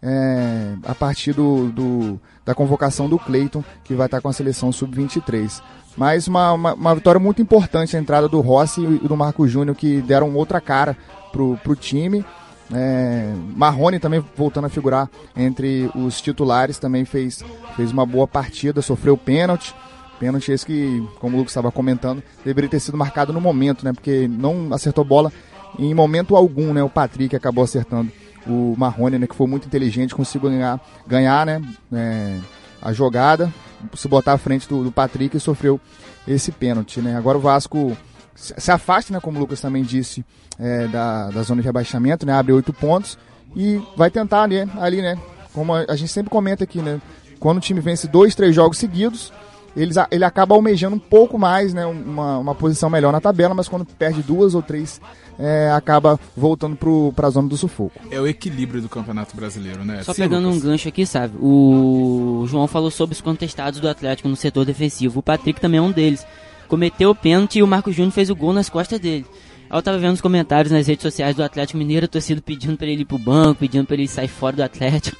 É, 0.03 0.73
a 0.83 0.95
partir 0.95 1.33
do, 1.33 1.69
do, 1.69 2.19
da 2.43 2.55
convocação 2.55 3.07
do 3.07 3.19
Cleiton, 3.19 3.63
que 3.83 3.93
vai 3.93 4.07
estar 4.07 4.19
com 4.19 4.29
a 4.29 4.33
seleção 4.33 4.71
sub-23. 4.71 5.61
Mas 5.95 6.27
uma, 6.27 6.53
uma, 6.53 6.73
uma, 6.73 6.95
vitória 6.95 7.19
muito 7.19 7.41
importante 7.41 7.95
a 7.95 7.99
entrada 7.99 8.27
do 8.27 8.39
Rossi 8.39 8.81
e 8.81 9.07
do 9.07 9.15
Marco 9.15 9.47
Júnior, 9.47 9.75
que 9.75 10.01
deram 10.01 10.33
outra 10.35 10.59
cara 10.59 10.97
pro, 11.31 11.57
pro 11.63 11.75
time. 11.75 12.25
É, 12.73 13.33
Marrone 13.55 13.99
também 13.99 14.23
voltando 14.35 14.65
a 14.65 14.69
figurar 14.69 15.09
entre 15.35 15.89
os 15.93 16.21
titulares, 16.21 16.79
também 16.79 17.03
fez, 17.03 17.43
fez 17.75 17.91
uma 17.91 18.05
boa 18.05 18.27
partida, 18.27 18.81
sofreu 18.81 19.17
pênalti. 19.17 19.75
Pênalti 20.19 20.51
esse 20.51 20.65
que, 20.65 21.05
como 21.19 21.35
o 21.35 21.39
Lucas 21.39 21.51
estava 21.51 21.71
comentando, 21.71 22.21
deveria 22.45 22.69
ter 22.69 22.79
sido 22.79 22.95
marcado 22.95 23.33
no 23.33 23.41
momento, 23.41 23.83
né? 23.83 23.91
Porque 23.91 24.27
não 24.27 24.71
acertou 24.71 25.03
bola 25.03 25.33
em 25.79 25.93
momento 25.93 26.35
algum, 26.35 26.73
né? 26.73 26.83
O 26.83 26.89
Patrick 26.89 27.35
acabou 27.35 27.63
acertando 27.63 28.11
o 28.45 28.75
Marrone, 28.77 29.17
né? 29.17 29.25
Que 29.25 29.35
foi 29.35 29.47
muito 29.47 29.65
inteligente, 29.65 30.13
conseguiu 30.13 30.51
ganhar, 30.51 30.79
ganhar 31.07 31.45
né? 31.45 31.61
É, 31.91 32.37
a 32.81 32.93
jogada, 32.93 33.51
se 33.95 34.07
botar 34.07 34.33
à 34.33 34.37
frente 34.37 34.67
do, 34.67 34.83
do 34.83 34.91
Patrick 34.91 35.35
e 35.35 35.39
sofreu 35.39 35.79
esse 36.27 36.51
pênalti, 36.51 37.01
né? 37.01 37.15
Agora 37.17 37.37
o 37.37 37.41
Vasco 37.41 37.97
se 38.35 38.71
afasta, 38.71 39.13
né, 39.13 39.19
como 39.19 39.37
o 39.37 39.39
Lucas 39.41 39.61
também 39.61 39.83
disse, 39.83 40.25
é, 40.59 40.87
da, 40.87 41.29
da 41.29 41.43
zona 41.43 41.61
de 41.61 41.67
rebaixamento, 41.67 42.25
né, 42.25 42.33
abre 42.33 42.53
oito 42.53 42.73
pontos 42.73 43.17
e 43.55 43.81
vai 43.95 44.09
tentar 44.09 44.43
ali, 44.43 44.59
ali, 44.79 45.01
né, 45.01 45.17
como 45.53 45.73
a, 45.73 45.85
a, 45.87 45.95
gente 45.95 46.11
sempre 46.11 46.29
comenta 46.29 46.63
aqui, 46.63 46.79
né, 46.81 47.01
quando 47.39 47.57
o 47.57 47.61
time 47.61 47.79
vence 47.79 48.07
dois, 48.07 48.35
três 48.35 48.55
jogos 48.55 48.77
seguidos, 48.77 49.31
eles, 49.75 49.95
ele 50.09 50.25
acaba 50.25 50.53
almejando 50.53 50.95
um 50.95 50.99
pouco 50.99 51.37
mais, 51.37 51.73
né, 51.73 51.85
uma, 51.85 52.37
uma 52.39 52.55
posição 52.55 52.89
melhor 52.89 53.11
na 53.11 53.21
tabela, 53.21 53.53
mas 53.53 53.67
quando 53.67 53.85
perde 53.85 54.21
duas 54.21 54.53
ou 54.53 54.61
três, 54.61 54.99
é, 55.39 55.71
acaba 55.71 56.19
voltando 56.35 56.77
para 57.15 57.27
a 57.27 57.29
zona 57.29 57.47
do 57.47 57.57
sufoco. 57.57 57.99
É 58.11 58.19
o 58.19 58.27
equilíbrio 58.27 58.81
do 58.81 58.89
Campeonato 58.89 59.35
Brasileiro, 59.35 59.83
né? 59.83 60.03
Só 60.03 60.13
Sim, 60.13 60.23
pegando 60.23 60.47
Lucas. 60.47 60.63
um 60.63 60.67
gancho 60.67 60.89
aqui, 60.89 61.05
sabe? 61.05 61.35
O 61.39 62.45
João 62.47 62.67
falou 62.67 62.91
sobre 62.91 63.13
os 63.13 63.21
contestados 63.21 63.79
do 63.79 63.89
Atlético 63.89 64.27
no 64.27 64.35
setor 64.35 64.65
defensivo. 64.65 65.19
O 65.19 65.23
Patrick 65.23 65.59
também 65.59 65.79
é 65.79 65.81
um 65.81 65.91
deles 65.91 66.25
cometeu 66.71 67.09
o 67.09 67.15
pênalti 67.15 67.59
e 67.59 67.63
o 67.63 67.67
Marco 67.67 67.91
Júnior 67.91 68.13
fez 68.13 68.29
o 68.29 68.35
gol 68.35 68.53
nas 68.53 68.69
costas 68.69 68.97
dele. 68.97 69.25
Aí 69.69 69.77
eu 69.77 69.83
tava 69.83 69.97
vendo 69.97 70.13
os 70.13 70.21
comentários 70.21 70.71
nas 70.71 70.87
redes 70.87 71.03
sociais 71.03 71.35
do 71.35 71.43
Atlético 71.43 71.77
Mineiro, 71.77 72.05
a 72.05 72.07
torcida 72.07 72.41
pedindo 72.41 72.77
para 72.77 72.87
ele 72.87 73.01
ir 73.01 73.05
pro 73.05 73.17
banco, 73.17 73.59
pedindo 73.59 73.85
para 73.85 73.97
ele 73.97 74.07
sair 74.07 74.29
fora 74.29 74.55
do 74.55 74.63
Atlético. 74.63 75.17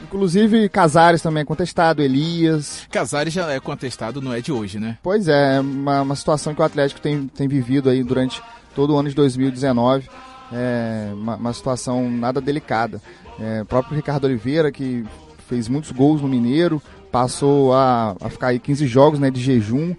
Inclusive, 0.00 0.68
Casares 0.68 1.20
também 1.20 1.40
é 1.40 1.44
contestado, 1.44 2.00
Elias. 2.00 2.86
Casares 2.88 3.34
já 3.34 3.50
é 3.50 3.58
contestado, 3.58 4.22
não 4.22 4.32
é 4.32 4.40
de 4.40 4.52
hoje, 4.52 4.78
né? 4.78 4.96
Pois 5.02 5.26
é, 5.26 5.58
uma, 5.58 6.02
uma 6.02 6.14
situação 6.14 6.54
que 6.54 6.62
o 6.62 6.64
Atlético 6.64 7.00
tem, 7.00 7.26
tem 7.26 7.48
vivido 7.48 7.90
aí 7.90 8.04
durante 8.04 8.40
todo 8.72 8.94
o 8.94 8.96
ano 8.96 9.08
de 9.08 9.14
2019. 9.16 10.08
É, 10.52 11.10
uma, 11.12 11.34
uma 11.34 11.52
situação 11.52 12.08
nada 12.08 12.40
delicada. 12.40 13.02
É, 13.40 13.62
o 13.62 13.66
próprio 13.66 13.96
Ricardo 13.96 14.24
Oliveira, 14.24 14.70
que 14.70 15.04
fez 15.48 15.68
muitos 15.68 15.90
gols 15.90 16.22
no 16.22 16.28
Mineiro, 16.28 16.80
passou 17.10 17.74
a, 17.74 18.16
a 18.20 18.30
ficar 18.30 18.48
aí 18.48 18.60
15 18.60 18.86
jogos 18.86 19.18
né, 19.18 19.32
de 19.32 19.40
jejum, 19.40 19.96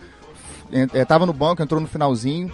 estava 0.94 1.24
é, 1.24 1.28
no 1.28 1.34
banco, 1.34 1.62
entrou 1.62 1.82
no 1.82 1.88
finalzinho. 1.88 2.52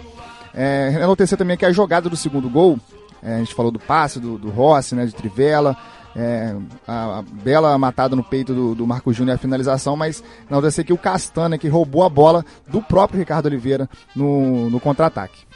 É, 0.54 0.92
enaltecer 0.94 1.38
também 1.38 1.56
que 1.56 1.66
a 1.66 1.72
jogada 1.72 2.08
do 2.08 2.16
segundo 2.16 2.48
gol, 2.48 2.78
é, 3.22 3.36
a 3.36 3.38
gente 3.38 3.54
falou 3.54 3.70
do 3.70 3.78
passe 3.78 4.18
do, 4.18 4.38
do 4.38 4.50
Rossi, 4.50 4.94
né, 4.94 5.06
de 5.06 5.14
Trivela, 5.14 5.76
é, 6.16 6.54
a, 6.86 7.18
a, 7.18 7.22
bela 7.22 7.76
matada 7.78 8.16
no 8.16 8.24
peito 8.24 8.54
do, 8.54 8.74
do 8.74 8.86
Marco 8.86 9.12
Júnior 9.12 9.36
a 9.36 9.38
finalização, 9.38 9.96
mas 9.96 10.22
ser 10.70 10.84
que 10.84 10.92
o 10.92 10.98
Castanha 10.98 11.58
que 11.58 11.68
roubou 11.68 12.02
a 12.02 12.08
bola 12.08 12.44
do 12.66 12.82
próprio 12.82 13.18
Ricardo 13.18 13.46
Oliveira 13.46 13.88
no, 14.16 14.68
no 14.70 14.80
contra-ataque. 14.80 15.47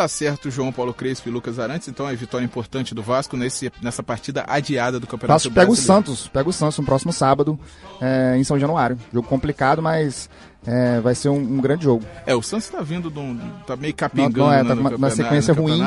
Tá 0.00 0.08
certo, 0.08 0.50
João 0.50 0.72
Paulo 0.72 0.94
Crespo 0.94 1.28
e 1.28 1.30
Lucas 1.30 1.58
Arantes, 1.58 1.86
então 1.86 2.08
é 2.08 2.16
vitória 2.16 2.42
importante 2.42 2.94
do 2.94 3.02
Vasco 3.02 3.36
nesse, 3.36 3.70
nessa 3.82 4.02
partida 4.02 4.46
adiada 4.48 4.98
do 4.98 5.06
Campeonato 5.06 5.42
Vasco 5.42 5.50
pega 5.50 5.70
o 5.70 5.76
Santos, 5.76 6.26
pega 6.26 6.48
o 6.48 6.52
Santos 6.54 6.78
no 6.78 6.86
próximo 6.86 7.12
sábado 7.12 7.60
é, 8.00 8.34
em 8.38 8.42
São 8.42 8.58
Januário. 8.58 8.96
Jogo 9.12 9.28
complicado, 9.28 9.82
mas 9.82 10.30
é, 10.66 11.00
vai 11.00 11.14
ser 11.14 11.28
um, 11.28 11.36
um, 11.36 11.60
grande 11.60 11.84
jogo. 11.84 12.02
É, 12.24 12.34
o 12.34 12.40
Santos 12.40 12.70
tá 12.70 12.80
vindo, 12.80 13.10
do, 13.10 13.20
tá 13.66 13.76
meio 13.76 13.92
capingando 13.92 14.38
não, 14.38 14.46
não 14.46 14.52
é, 14.54 14.64
tá 14.64 14.74
né, 14.74 14.96
uma, 14.96 15.10
sequência 15.10 15.52
ruim, 15.52 15.82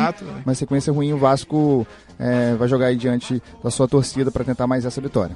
uma 0.45 0.53
sequência 0.53 0.93
ruim, 0.93 1.11
o 1.11 1.17
Vasco 1.17 1.87
é, 2.19 2.53
vai 2.53 2.67
jogar 2.67 2.85
aí 2.85 2.95
diante 2.95 3.41
da 3.63 3.71
sua 3.71 3.87
torcida 3.87 4.29
para 4.29 4.43
tentar 4.43 4.67
mais 4.67 4.85
essa 4.85 5.01
vitória. 5.01 5.35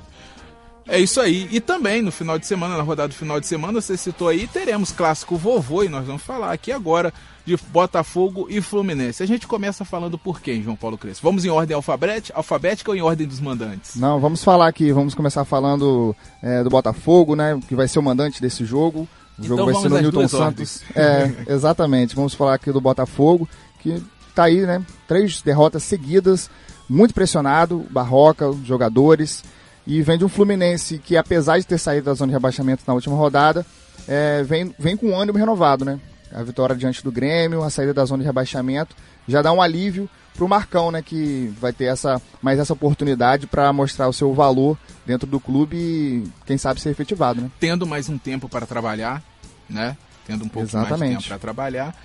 É 0.88 1.00
isso 1.00 1.20
aí. 1.20 1.48
E 1.51 1.60
também 1.60 2.01
no 2.01 2.12
final 2.12 2.39
de 2.39 2.46
semana, 2.46 2.77
na 2.77 2.84
rodada 2.84 3.10
do 3.10 3.15
final 3.15 3.39
de 3.39 3.48
semana, 3.48 3.82
você 3.82 3.98
citou 3.98 4.29
aí, 4.29 4.48
teremos 4.48 4.91
clássico 4.91 5.36
vovô 5.36 5.84
e 5.84 5.89
nós 5.89 6.06
vamos 6.06 6.22
falar 6.22 6.51
aqui 6.51 6.72
agora 6.72 7.13
de 7.46 7.58
Botafogo 7.72 8.48
e 8.50 8.62
Fluminense. 8.62 9.22
A 9.22 9.25
gente 9.25 9.48
começa 9.48 9.84
falando 9.84 10.17
por 10.17 10.41
quem, 10.41 10.63
João 10.63 10.75
Paulo 10.75 10.98
Crespo? 10.98 11.27
Vamos 11.27 11.46
em 11.46 11.50
ordem 11.50 11.75
alfabética, 11.75 12.38
alfabética 12.38 12.91
ou 12.91 12.98
em 12.98 13.01
ordem 13.01 13.27
dos 13.27 13.39
mandantes? 13.39 13.96
Não, 13.96 14.20
vamos 14.20 14.44
falar 14.44 14.67
aqui, 14.67 14.91
vamos 14.91 15.13
começar 15.13 15.44
falando 15.46 16.15
é, 16.41 16.63
do 16.63 16.70
Botafogo, 16.70 17.36
né, 17.36 17.60
que 17.67 17.75
vai 17.75 17.88
ser 17.88 18.00
o 18.00 18.03
mandante 18.03 18.41
desse 18.41 18.65
jogo. 18.65 19.08
O 19.38 19.46
então 19.46 19.58
jogo 19.58 19.72
vai 19.72 19.82
ser 19.82 19.89
no 19.89 20.01
Newton 20.01 20.27
Santos. 20.27 20.82
É, 20.96 21.32
exatamente. 21.53 22.15
Vamos 22.15 22.34
falar 22.34 22.56
aqui 22.56 22.72
do 22.72 22.82
Botafogo, 22.82 23.48
que 23.79 24.01
tá 24.34 24.46
aí, 24.46 24.65
né, 24.65 24.82
três 25.08 25.41
derrotas 25.41 25.84
seguidas, 25.84 26.50
muito 26.89 27.13
pressionado, 27.13 27.86
Barroca, 27.89 28.51
jogadores 28.63 29.44
e 29.88 30.01
vem 30.01 30.17
de 30.17 30.25
um 30.25 30.29
Fluminense 30.29 31.00
que, 31.00 31.15
apesar 31.15 31.58
de 31.58 31.65
ter 31.65 31.77
saído 31.77 32.08
da 32.08 32.13
zona 32.13 32.29
de 32.29 32.34
rebaixamento 32.34 32.84
na 32.86 32.94
última 32.94 33.15
rodada, 33.15 33.65
é, 34.06 34.44
vem, 34.44 34.75
vem 34.77 34.98
com 34.98 35.08
um 35.08 35.20
ânimo 35.20 35.38
renovado, 35.38 35.86
né? 35.86 35.98
A 36.29 36.44
vitória 36.44 36.75
diante 36.75 37.01
do 37.01 37.10
Grêmio, 37.10 37.63
a 37.63 37.70
saída 37.70 37.94
da 37.94 38.03
zona 38.03 38.22
de 38.22 38.27
rebaixamento, 38.27 38.94
já 39.25 39.41
dá 39.41 39.50
um 39.53 39.62
alívio 39.62 40.10
para 40.36 40.44
o 40.44 40.50
Marcão, 40.50 40.91
né? 40.91 41.01
Que 41.01 41.53
vai 41.60 41.72
ter 41.72 41.86
essa, 41.86 42.22
mais 42.41 42.60
essa 42.60 42.74
oportunidade 42.74 43.48
para 43.48 43.72
mostrar 43.72 44.10
o 44.10 44.13
seu 44.13 44.34
valor 44.34 44.77
dentro 45.06 45.25
do 45.25 45.39
clube 45.39 45.77
e, 45.77 46.24
quem 46.46 46.58
sabe, 46.58 46.82
ser 46.82 46.89
efetivado, 46.89 47.39
né? 47.39 47.50
Tendo 47.58 47.88
mais 47.88 48.10
um 48.10 48.17
tempo 48.17 48.50
para 48.50 48.65
trabalhar, 48.65 49.24
né? 49.70 49.96
Tendo 50.25 50.44
um 50.44 50.50
pouco 50.50 50.67
Exatamente. 50.67 51.00
mais 51.00 51.12
de 51.12 51.15
tempo 51.15 51.27
para 51.29 51.39
trabalhar. 51.39 51.96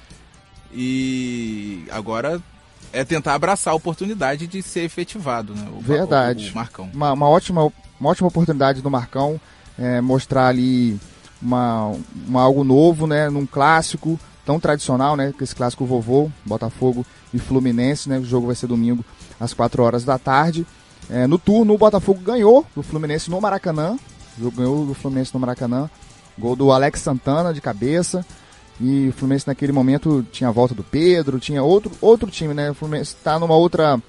E 0.73 1.85
agora 1.91 2.41
é 2.93 3.05
tentar 3.05 3.35
abraçar 3.35 3.73
a 3.73 3.77
oportunidade 3.77 4.47
de 4.47 4.63
ser 4.63 4.81
efetivado, 4.81 5.55
né? 5.55 5.67
O, 5.77 5.81
Verdade. 5.81 6.49
O, 6.49 6.53
o 6.53 6.55
Marcão. 6.55 6.91
Uma, 6.93 7.13
uma, 7.13 7.29
ótima, 7.29 7.73
uma 7.99 8.11
ótima 8.11 8.29
oportunidade 8.29 8.83
do 8.83 8.91
Marcão 8.91 9.41
é, 9.79 10.01
mostrar 10.01 10.49
ali 10.49 10.99
uma, 11.41 11.93
uma, 12.27 12.43
algo 12.43 12.63
novo, 12.63 13.07
né? 13.07 13.29
Num 13.31 13.47
clássico 13.47 14.19
tão 14.45 14.61
tradicional, 14.61 15.17
né? 15.17 15.33
Que 15.37 15.45
esse 15.45 15.55
clássico 15.55 15.85
vovô, 15.85 16.31
Botafogo 16.45 17.05
e 17.33 17.39
Fluminense, 17.39 18.09
né? 18.09 18.19
O 18.19 18.25
jogo 18.25 18.47
vai 18.47 18.57
ser 18.57 18.67
domingo 18.67 19.05
às 19.41 19.53
4 19.55 19.83
horas 19.83 20.05
da 20.05 20.19
tarde. 20.19 20.67
É, 21.11 21.27
no 21.27 21.39
turno, 21.39 21.75
o 21.75 21.79
Botafogo 21.79 22.21
ganhou 22.21 22.67
do 22.75 22.83
Fluminense 22.83 23.31
no 23.31 23.41
Maracanã. 23.41 23.97
O 24.39 24.43
jogo 24.43 24.57
ganhou 24.57 24.87
do 24.87 24.95
Fluminense 24.95 25.33
no 25.35 25.41
Maracanã. 25.41 25.91
Gol 26.39 26.57
do 26.57 26.73
Alex 26.73 27.01
Santana 27.01 27.53
de 27.53 27.61
cabeça. 27.61 28.25
E 28.81 29.09
o 29.09 29.13
Fluminense 29.13 29.47
naquele 29.47 29.73
momento 29.73 30.27
tinha 30.33 30.49
a 30.49 30.53
volta 30.53 30.75
do 30.75 30.83
Pedro, 30.83 31.39
tinha 31.39 31.63
outro, 31.63 31.93
outro 32.01 32.31
time, 32.31 32.55
né? 32.55 32.71
O 32.71 32.75
Fluminense 32.75 33.15
está 33.15 33.39
numa 33.39 33.55
outra. 33.55 34.01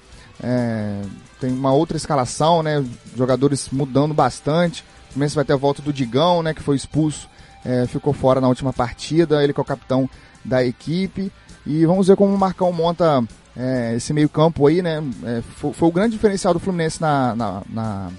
É, 0.42 1.00
tem 1.40 1.50
uma 1.50 1.72
outra 1.72 1.96
escalação, 1.96 2.62
né? 2.62 2.84
Jogadores 3.16 3.68
mudando 3.70 4.14
bastante. 4.14 4.82
O 5.08 5.12
Fluminense 5.12 5.36
vai 5.36 5.44
ter 5.44 5.52
a 5.52 5.56
volta 5.56 5.82
do 5.82 5.92
Digão, 5.92 6.42
né? 6.42 6.54
Que 6.54 6.62
foi 6.62 6.76
expulso, 6.76 7.28
é, 7.64 7.86
ficou 7.86 8.12
fora 8.12 8.40
na 8.40 8.48
última 8.48 8.72
partida. 8.72 9.42
Ele 9.42 9.52
que 9.52 9.60
é 9.60 9.62
o 9.62 9.66
capitão 9.66 10.08
da 10.44 10.64
equipe. 10.64 11.30
E 11.66 11.86
vamos 11.86 12.08
ver 12.08 12.16
como 12.16 12.34
o 12.34 12.38
Marcão 12.38 12.72
monta 12.72 13.24
é, 13.56 13.94
esse 13.94 14.12
meio-campo 14.12 14.66
aí, 14.66 14.82
né? 14.82 15.02
É, 15.24 15.42
foi, 15.56 15.72
foi, 15.72 15.88
o 15.88 15.92
grande 15.92 16.12
diferencial 16.12 16.52
do 16.52 16.60
Fluminense 16.60 17.00
na, 17.00 17.34
na, 17.36 17.62
na, 17.68 18.10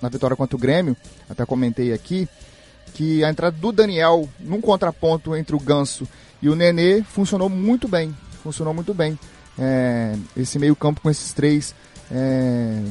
na, 0.00 0.08
vitória 0.08 0.36
contra 0.36 0.56
o 0.56 0.58
Grêmio. 0.58 0.96
Até 1.28 1.46
comentei 1.46 1.92
aqui 1.92 2.28
que 2.94 3.24
a 3.24 3.30
entrada 3.30 3.56
do 3.56 3.72
Daniel 3.72 4.28
num 4.40 4.60
contraponto 4.60 5.34
entre 5.34 5.56
o 5.56 5.60
Ganso 5.60 6.06
e 6.40 6.48
o 6.48 6.54
Nenê 6.54 7.02
funcionou 7.02 7.48
muito 7.48 7.88
bem. 7.88 8.14
Funcionou 8.42 8.74
muito 8.74 8.92
bem. 8.92 9.18
É, 9.58 10.16
esse 10.36 10.58
meio 10.58 10.74
campo 10.74 11.00
com 11.00 11.10
esses 11.10 11.32
três 11.32 11.74
é, 12.10 12.82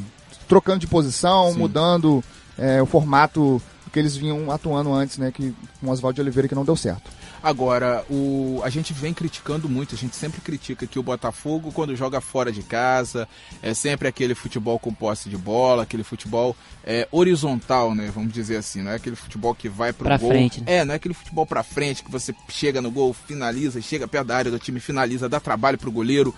trocando 0.47 0.79
de 0.79 0.87
posição, 0.87 1.51
Sim. 1.51 1.59
mudando 1.59 2.23
é, 2.57 2.81
o 2.81 2.85
formato 2.85 3.61
que 3.91 3.99
eles 3.99 4.15
vinham 4.15 4.49
atuando 4.51 4.93
antes, 4.93 5.17
né? 5.17 5.31
Que, 5.31 5.53
com 5.79 5.87
o 5.87 5.89
Oswaldo 5.89 6.15
de 6.15 6.21
Oliveira 6.21 6.47
que 6.47 6.55
não 6.55 6.65
deu 6.65 6.75
certo. 6.75 7.09
Agora, 7.43 8.05
o, 8.09 8.61
a 8.63 8.69
gente 8.69 8.93
vem 8.93 9.13
criticando 9.13 9.67
muito, 9.67 9.95
a 9.95 9.97
gente 9.97 10.15
sempre 10.15 10.41
critica 10.41 10.85
que 10.85 10.99
o 10.99 11.03
Botafogo, 11.03 11.71
quando 11.71 11.95
joga 11.95 12.21
fora 12.21 12.51
de 12.51 12.61
casa, 12.61 13.27
é 13.61 13.73
sempre 13.73 14.07
aquele 14.07 14.35
futebol 14.35 14.77
com 14.77 14.93
posse 14.93 15.27
de 15.27 15.37
bola, 15.37 15.83
aquele 15.83 16.03
futebol 16.03 16.55
é, 16.83 17.07
horizontal, 17.11 17.95
né? 17.95 18.11
Vamos 18.13 18.31
dizer 18.31 18.57
assim, 18.57 18.81
não 18.83 18.91
é 18.91 18.95
aquele 18.95 19.15
futebol 19.15 19.55
que 19.55 19.67
vai 19.67 19.91
pro 19.91 20.05
pra 20.05 20.17
gol. 20.17 20.29
Frente, 20.29 20.61
né? 20.61 20.77
É, 20.77 20.85
não 20.85 20.93
é 20.93 20.97
aquele 20.97 21.15
futebol 21.15 21.45
pra 21.45 21.63
frente 21.63 22.03
que 22.03 22.11
você 22.11 22.33
chega 22.47 22.81
no 22.81 22.91
gol, 22.91 23.13
finaliza, 23.13 23.81
chega 23.81 24.07
perto 24.07 24.27
da 24.27 24.37
área 24.37 24.51
do 24.51 24.59
time, 24.59 24.79
finaliza, 24.79 25.27
dá 25.27 25.39
trabalho 25.39 25.77
pro 25.77 25.91
goleiro 25.91 26.33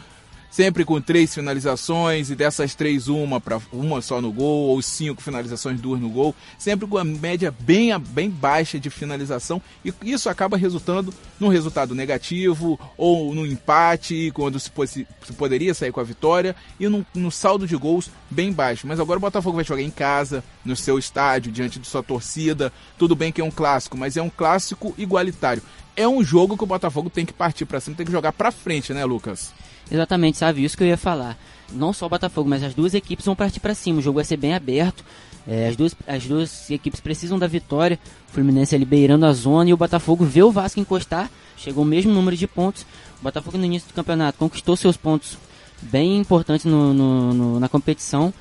sempre 0.54 0.86
com 0.86 1.02
três 1.02 1.34
finalizações 1.34 2.30
e 2.30 2.36
dessas 2.36 2.76
três 2.76 3.08
uma 3.08 3.42
para 3.42 3.60
uma 3.72 4.04
só 4.04 4.22
no 4.22 4.32
gol 4.32 4.70
ou 4.70 4.82
cinco 4.84 5.20
finalizações 5.20 5.82
duas 5.82 6.00
no 6.00 6.10
gol, 6.10 6.36
sempre 6.60 6.86
com 6.86 7.00
a 7.00 7.04
média 7.04 7.52
bem 7.60 7.90
bem 8.00 8.30
baixa 8.30 8.80
de 8.80 8.88
finalização 8.92 9.60
e 9.84 9.92
isso 10.04 10.30
acaba 10.30 10.56
resultando 10.56 11.12
num 11.40 11.48
resultado 11.48 11.96
negativo 11.96 12.80
ou 12.96 13.34
no 13.34 13.48
empate 13.48 14.30
quando 14.36 14.60
se, 14.60 14.72
se 14.86 15.34
poderia 15.36 15.74
sair 15.74 15.92
com 15.92 16.00
a 16.00 16.04
vitória 16.04 16.56
e 16.80 16.88
no, 16.88 17.04
no 17.16 17.32
saldo 17.32 17.66
de 17.66 17.76
gols 17.76 18.12
bem 18.30 18.54
baixo. 18.54 18.86
Mas 18.86 19.00
agora 19.00 19.18
o 19.18 19.22
Botafogo 19.22 19.56
vai 19.56 19.66
jogar 19.66 19.82
em 19.82 19.90
casa, 19.90 20.44
no 20.64 20.76
seu 20.76 21.00
estádio, 21.00 21.52
diante 21.52 21.80
de 21.80 21.88
sua 21.88 22.04
torcida. 22.04 22.72
Tudo 22.98 23.16
bem 23.16 23.32
que 23.32 23.42
é 23.42 23.44
um 23.44 23.52
clássico, 23.52 23.98
mas 23.98 24.18
é 24.18 24.22
um 24.22 24.30
clássico 24.30 24.94
igualitário. 25.00 25.64
É 25.96 26.08
um 26.08 26.24
jogo 26.24 26.56
que 26.56 26.64
o 26.64 26.68
Botafogo 26.68 27.10
tem 27.10 27.26
que 27.26 27.34
partir 27.34 27.66
para 27.66 27.80
cima, 27.80 27.98
tem 27.98 28.06
que 28.06 28.12
jogar 28.12 28.32
para 28.34 28.52
frente, 28.52 28.94
né, 28.94 29.04
Lucas? 29.04 29.52
Exatamente, 29.92 30.38
sabe? 30.38 30.64
Isso 30.64 30.78
que 30.78 30.84
eu 30.84 30.88
ia 30.88 30.98
falar. 30.98 31.38
Não 31.72 31.94
só 31.94 32.06
o 32.06 32.10
Botafogo, 32.10 32.50
mas 32.50 32.64
as 32.64 32.74
duas 32.74 32.94
equipes 32.94 33.26
vão 33.26 33.36
partir 33.36 33.60
para 33.60 33.76
cima. 33.76 34.00
O 34.00 34.02
jogo 34.02 34.16
vai 34.16 34.26
ser 34.26 34.38
bem 34.38 34.54
aberto. 34.54 35.04
É, 35.48 35.68
as, 35.68 35.76
duas, 35.76 35.96
as 36.08 36.26
duas 36.26 36.70
equipes 36.70 37.00
precisam 37.00 37.38
da 37.38 37.48
vitória. 37.48 38.00
O 38.30 38.34
Fluminense 38.34 38.76
ali 38.76 38.86
beirando 38.86 39.26
a 39.26 39.34
zona 39.34 39.70
e 39.70 39.74
o 39.74 39.78
Botafogo 39.78 40.24
vê 40.24 40.42
o 40.42 40.52
Vasco 40.52 40.80
encostar. 40.80 41.30
Chegou 41.58 41.84
o 41.84 41.88
mesmo 41.88 42.12
número 42.12 42.36
de 42.36 42.48
pontos. 42.48 42.84
O 43.20 43.24
Botafogo 43.24 43.58
no 43.58 43.66
início 43.66 43.88
do 43.88 43.94
campeonato 43.94 44.38
conquistou 44.38 44.76
seus 44.76 44.98
pontos 44.98 45.38
bem 45.82 46.18
importantes 46.18 46.66
no, 46.66 46.94
no, 46.94 47.34
no, 47.34 47.60
na 47.60 47.68
competição. 47.68 48.34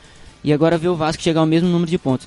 E 0.45 0.53
agora 0.53 0.79
vê 0.79 0.89
o 0.89 0.97
Vasco 0.97 1.23
chegar 1.23 1.41
ao 1.41 1.47
mesmo 1.47 1.69
número 1.69 1.91
de 1.91 1.99
pontos. 1.99 2.27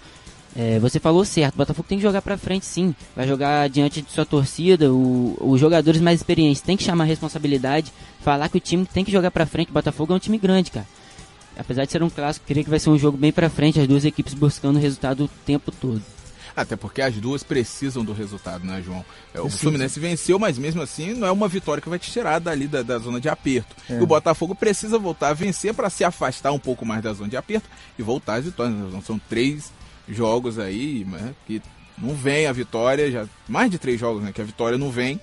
É, 0.58 0.80
você 0.80 1.02
falou 1.02 1.26
certo, 1.26 1.56
o 1.56 1.58
Botafogo 1.58 1.88
tem 1.88 1.98
que 1.98 2.02
jogar 2.02 2.22
pra 2.22 2.38
frente 2.38 2.66
sim. 2.66 2.96
Vai 3.14 3.28
jogar 3.28 3.68
diante 3.70 4.02
de 4.02 4.10
sua 4.10 4.26
torcida, 4.26 4.92
o, 4.92 5.36
os 5.42 5.60
jogadores 5.60 6.00
mais 6.00 6.20
experientes 6.20 6.62
tem 6.62 6.78
que 6.78 6.84
chamar 6.84 7.04
a 7.04 7.08
responsabilidade, 7.08 7.92
falar 8.22 8.48
que 8.48 8.58
o 8.58 8.62
time 8.62 8.86
tem 8.86 9.04
que 9.04 9.12
jogar 9.12 9.32
pra 9.32 9.46
frente. 9.46 9.70
O 9.70 9.74
Botafogo 9.74 10.14
é 10.14 10.16
um 10.16 10.20
time 10.20 10.38
grande, 10.38 10.72
cara. 10.72 10.88
Apesar 11.58 11.86
de 11.86 11.92
ser 11.92 12.04
um 12.04 12.10
clássico, 12.10 12.46
queria 12.46 12.64
que 12.64 12.70
vai 12.70 12.80
ser 12.80 12.90
um 12.90 12.98
jogo 12.98 13.18
bem 13.18 13.32
pra 13.32 13.50
frente, 13.50 13.80
as 13.80 13.88
duas 13.88 14.06
equipes 14.06 14.34
buscando 14.34 14.78
o 14.78 14.82
resultado 14.82 15.26
o 15.26 15.30
tempo 15.46 15.72
todo. 15.72 16.02
Até 16.56 16.78
porque 16.78 17.02
as 17.02 17.14
duas 17.16 17.44
precisam 17.44 18.04
do 18.06 18.14
resultado, 18.14 18.66
né, 18.66 18.82
João? 18.82 19.04
É, 19.34 19.42
o 19.42 19.50
Fluminense 19.50 20.00
venceu, 20.00 20.40
mas 20.40 20.58
mesmo 20.58 20.82
assim 20.82 21.14
não 21.14 21.28
é 21.28 21.32
uma 21.32 21.50
vitória 21.50 21.82
que 21.82 21.90
vai 21.90 22.00
te 22.00 22.10
tirar 22.10 22.40
dali 22.40 22.66
da, 22.66 22.82
da 22.82 22.98
zona 22.98 23.20
de 23.20 23.28
aperto. 23.28 23.76
É. 23.90 24.00
E 24.00 24.02
o 24.02 24.08
Botafogo 24.08 24.56
precisa 24.56 24.98
voltar 24.98 25.30
a 25.30 25.34
vencer 25.34 25.74
para 25.74 25.90
se 25.90 26.06
afastar 26.06 26.54
um 26.54 26.60
pouco 26.60 26.86
mais 26.86 27.04
da 27.04 27.12
zona 27.12 27.30
de 27.30 27.36
aperto 27.36 27.70
e 28.00 28.04
voltar 28.04 28.36
às 28.36 28.46
vitórias. 28.46 28.74
Né? 28.74 29.02
São 29.06 29.20
três 29.20 29.70
jogos 30.08 30.60
aí, 30.60 31.06
né, 31.06 31.34
que 31.46 31.62
não 31.98 32.14
vem 32.14 32.48
a 32.48 32.52
vitória, 32.52 33.12
já 33.12 33.26
mais 33.48 33.72
de 33.72 33.78
três 33.78 34.00
jogos, 34.00 34.24
né, 34.24 34.32
que 34.32 34.42
a 34.42 34.46
vitória 34.46 34.78
não 34.78 34.92
vem 34.92 35.20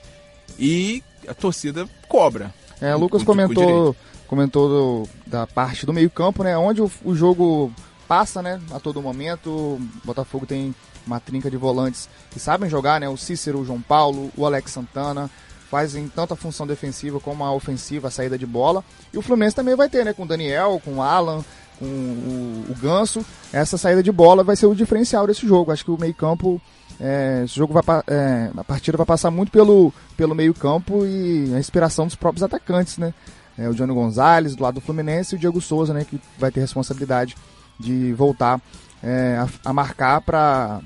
e 0.58 1.02
a 1.28 1.34
torcida 1.34 1.88
cobra. 2.08 2.52
É, 2.80 2.94
o 2.94 2.98
Lucas 2.98 3.22
comentou 3.22 3.94
comentou 4.32 4.68
do, 5.04 5.08
da 5.26 5.46
parte 5.46 5.84
do 5.84 5.92
meio-campo, 5.92 6.42
né, 6.42 6.56
onde 6.56 6.80
o, 6.80 6.90
o, 7.04 7.14
jogo 7.14 7.70
passa, 8.08 8.40
né, 8.40 8.58
a 8.70 8.80
todo 8.80 9.02
momento. 9.02 9.50
O 9.50 9.80
Botafogo 10.02 10.46
tem 10.46 10.74
uma 11.06 11.20
trinca 11.20 11.50
de 11.50 11.58
volantes 11.58 12.08
que 12.30 12.40
sabem 12.40 12.70
jogar, 12.70 12.98
né, 12.98 13.06
o 13.10 13.16
Cícero, 13.18 13.60
o 13.60 13.64
João 13.66 13.82
Paulo, 13.82 14.32
o 14.34 14.46
Alex 14.46 14.70
Santana. 14.70 15.30
fazem 15.70 16.08
tanto 16.08 16.32
a 16.32 16.36
função 16.36 16.66
defensiva 16.66 17.20
como 17.20 17.44
a 17.44 17.52
ofensiva, 17.52 18.08
a 18.08 18.10
saída 18.10 18.38
de 18.38 18.46
bola. 18.46 18.82
E 19.12 19.18
o 19.18 19.22
Fluminense 19.22 19.54
também 19.54 19.76
vai 19.76 19.90
ter, 19.90 20.02
né? 20.02 20.14
Com 20.14 20.22
o 20.22 20.26
Daniel, 20.26 20.80
com 20.82 20.94
o 20.94 21.02
Alan, 21.02 21.44
com 21.82 21.86
o, 21.86 22.66
o 22.70 22.74
Ganso. 22.80 23.24
Essa 23.52 23.76
saída 23.76 24.02
de 24.02 24.12
bola 24.12 24.44
vai 24.44 24.54
ser 24.54 24.66
o 24.66 24.74
diferencial 24.74 25.26
desse 25.26 25.46
jogo. 25.46 25.72
Acho 25.72 25.84
que 25.84 25.90
o 25.90 25.98
meio-campo. 25.98 26.60
É, 27.00 27.42
esse 27.44 27.56
jogo 27.56 27.72
vai, 27.72 27.82
é, 28.06 28.50
a 28.56 28.62
partida 28.62 28.96
vai 28.96 29.06
passar 29.06 29.30
muito 29.30 29.50
pelo, 29.50 29.92
pelo 30.16 30.34
meio-campo 30.34 31.04
e 31.04 31.52
a 31.52 31.58
inspiração 31.58 32.06
dos 32.06 32.14
próprios 32.14 32.44
atacantes, 32.44 32.98
né? 32.98 33.12
É, 33.58 33.68
o 33.68 33.74
Johnny 33.74 33.92
Gonzalez 33.92 34.54
do 34.54 34.62
lado 34.62 34.74
do 34.74 34.80
Fluminense 34.80 35.34
e 35.34 35.36
o 35.36 35.40
Diego 35.40 35.60
Souza, 35.60 35.92
né? 35.92 36.04
Que 36.04 36.20
vai 36.38 36.52
ter 36.52 36.60
responsabilidade 36.60 37.34
de 37.80 38.12
voltar 38.12 38.60
é, 39.02 39.36
a, 39.36 39.70
a, 39.70 39.72
marcar 39.72 40.20
para 40.20 40.80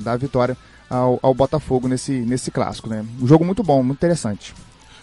dar 0.00 0.12
a 0.12 0.16
vitória 0.16 0.56
ao, 0.88 1.18
ao, 1.20 1.34
Botafogo 1.34 1.88
nesse, 1.88 2.12
nesse 2.12 2.50
clássico. 2.50 2.88
Né? 2.88 3.04
Um 3.20 3.26
jogo 3.26 3.44
muito 3.44 3.62
bom, 3.64 3.82
muito 3.82 3.98
interessante. 3.98 4.54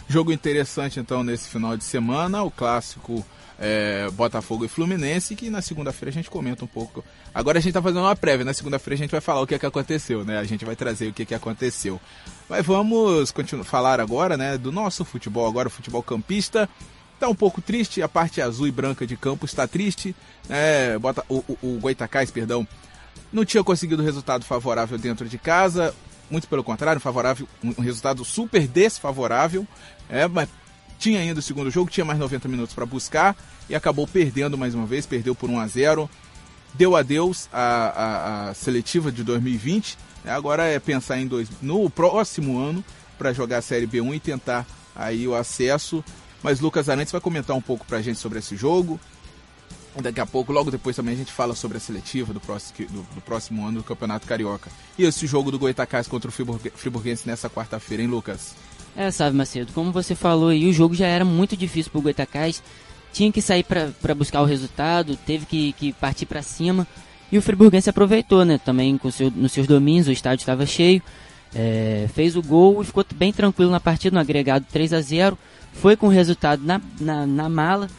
Jogo 0.08 0.32
interessante 0.32 1.00
então 1.00 1.24
nesse 1.24 1.50
final 1.50 1.76
de 1.76 1.84
semana, 1.84 2.44
o 2.44 2.52
clássico 2.52 3.26
é, 3.60 4.10
Botafogo 4.12 4.66
e 4.66 4.68
Fluminense, 4.68 5.36
que 5.36 5.50
na 5.50 5.62
segunda-feira 5.62 6.10
a 6.10 6.14
gente 6.14 6.30
comenta 6.30 6.64
um 6.64 6.68
pouco. 6.68 7.04
Agora 7.34 7.58
a 7.58 7.62
gente 7.62 7.70
está 7.70 7.82
fazendo 7.82 8.02
uma 8.02 8.16
prévia, 8.16 8.46
na 8.46 8.54
segunda-feira 8.54 8.96
a 8.96 8.98
gente 8.98 9.12
vai 9.12 9.22
falar 9.22 9.42
o 9.42 9.48
que, 9.48 9.56
é 9.56 9.60
que 9.60 9.66
aconteceu, 9.66 10.24
né? 10.24 10.38
A 10.38 10.44
gente 10.44 10.66
vai 10.66 10.76
trazer 10.76 11.08
o 11.08 11.14
que, 11.14 11.24
é 11.24 11.26
que 11.26 11.36
aconteceu. 11.36 12.00
Mas 12.50 12.66
vamos 12.66 13.32
continuar 13.32 13.64
falar 13.64 14.00
agora, 14.00 14.38
né, 14.38 14.58
do 14.58 14.72
nosso 14.72 15.04
futebol, 15.06 15.48
agora 15.48 15.68
o 15.68 15.72
futebol 15.72 16.04
campista. 16.04 16.70
Está 17.14 17.30
um 17.30 17.36
pouco 17.36 17.62
triste, 17.62 18.02
a 18.02 18.10
parte 18.10 18.42
azul 18.42 18.68
e 18.68 18.72
branca 18.72 19.08
de 19.08 19.16
campo 19.16 19.46
está 19.46 19.66
triste. 19.66 20.14
É, 20.50 20.98
bota, 21.00 21.24
o, 21.30 21.38
o, 21.48 21.58
o 21.62 21.80
Goitacás, 21.80 22.30
perdão, 22.30 22.68
não 23.32 23.46
tinha 23.46 23.64
conseguido 23.64 24.04
resultado 24.04 24.44
favorável 24.44 24.98
dentro 24.98 25.28
de 25.28 25.38
casa. 25.38 25.96
Muito 26.30 26.48
pelo 26.48 26.64
contrário, 26.64 27.00
favorável, 27.00 27.48
um 27.64 27.82
resultado 27.82 28.26
super 28.26 28.68
desfavorável. 28.68 29.66
É, 30.10 30.28
mas 30.28 30.50
tinha 31.00 31.20
ainda 31.20 31.40
o 31.40 31.44
segundo 31.44 31.70
jogo, 31.70 31.90
tinha 31.90 32.06
mais 32.06 32.20
90 32.20 32.48
minutos 32.48 32.74
para 32.74 32.86
buscar 32.86 33.36
e 33.70 33.76
acabou 33.76 34.08
perdendo 34.08 34.58
mais 34.58 34.74
uma 34.74 34.86
vez, 34.86 35.06
perdeu 35.06 35.36
por 35.36 35.50
1 35.50 35.60
a 35.60 35.68
0 35.68 36.10
Deu 36.74 36.94
adeus 36.94 37.48
à, 37.54 37.60
à, 37.62 38.50
à 38.50 38.54
seletiva 38.54 39.10
de 39.10 39.24
2020. 39.24 39.98
É, 40.26 40.32
agora 40.32 40.66
é 40.66 40.78
pensar 40.78 41.18
em 41.18 41.26
dois, 41.26 41.48
no 41.62 41.90
próximo 41.90 42.60
ano 42.60 42.84
para 43.18 43.32
jogar 43.32 43.60
a 43.60 43.62
Série 43.62 43.88
B1 43.88 44.16
e 44.16 44.20
tentar 44.20 44.68
aí 44.94 45.26
o 45.26 45.34
acesso 45.34 46.04
mas 46.46 46.60
Lucas 46.60 46.90
Arantes 46.90 47.12
vai 47.12 47.20
comentar 47.20 47.56
um 47.56 47.62
pouco 47.62 47.84
pra 47.88 48.04
gente 48.04 48.20
sobre 48.20 48.38
esse 48.38 48.56
jogo. 48.56 49.00
Daqui 50.00 50.20
a 50.20 50.28
pouco, 50.28 50.54
logo 50.54 50.70
depois 50.70 50.96
também 50.96 51.16
a 51.16 51.18
gente 51.18 51.32
fala 51.32 51.56
sobre 51.56 51.78
a 51.78 51.80
seletiva 51.80 52.32
do 52.34 52.40
próximo, 52.40 52.88
do, 52.88 53.02
do 53.16 53.22
próximo 53.22 53.66
ano 53.66 53.80
do 53.80 53.84
Campeonato 53.84 54.28
Carioca. 54.28 54.70
E 54.96 55.06
esse 55.06 55.26
jogo 55.26 55.50
do 55.50 55.58
Goitacás 55.58 56.08
contra 56.08 56.30
o 56.30 56.32
Friburguense 56.32 57.26
nessa 57.26 57.50
quarta-feira, 57.50 58.04
hein, 58.04 58.10
Lucas? 58.10 58.54
É, 58.96 59.12
sabe, 59.12 59.36
Macedo, 59.36 59.72
como 59.74 59.92
você 59.92 60.16
falou 60.16 60.50
aí, 60.50 60.68
o 60.68 60.74
jogo 60.74 60.96
já 60.96 61.08
era 61.08 61.26
muito 61.26 61.58
difícil 61.58 61.92
pro 61.92 62.02
Goitacás. 62.02 62.64
Tinha 63.12 63.32
que 63.32 63.42
sair 63.42 63.64
para 63.64 64.16
buscar 64.16 64.42
o 64.42 64.46
resultado, 64.46 65.18
teve 65.26 65.46
que, 65.46 65.74
que 65.74 65.94
partir 65.94 66.26
para 66.26 66.42
cima. 66.42 66.88
E 67.32 67.38
o 67.38 67.42
Friburguense 67.42 67.90
aproveitou, 67.90 68.46
né? 68.46 68.58
Também 68.58 68.98
com 68.98 69.10
seu, 69.12 69.32
nos 69.32 69.52
seus 69.52 69.68
domínios, 69.68 70.08
o 70.08 70.12
estádio 70.12 70.44
estava 70.44 70.66
cheio. 70.66 71.02
É, 71.54 72.08
fez 72.14 72.36
o 72.36 72.42
gol 72.42 72.82
e 72.82 72.86
ficou 72.86 73.06
bem 73.16 73.32
tranquilo 73.32 73.72
na 73.72 73.80
partida, 73.80 74.14
no 74.14 74.20
agregado 74.20 74.66
3 74.70 74.92
a 74.92 75.02
0 75.02 75.38
foi 75.76 75.96
com 75.96 76.08
o 76.08 76.10
resultado 76.10 76.64
na, 76.64 76.82
na, 77.00 77.28
na 77.28 77.50
mala 77.50 77.90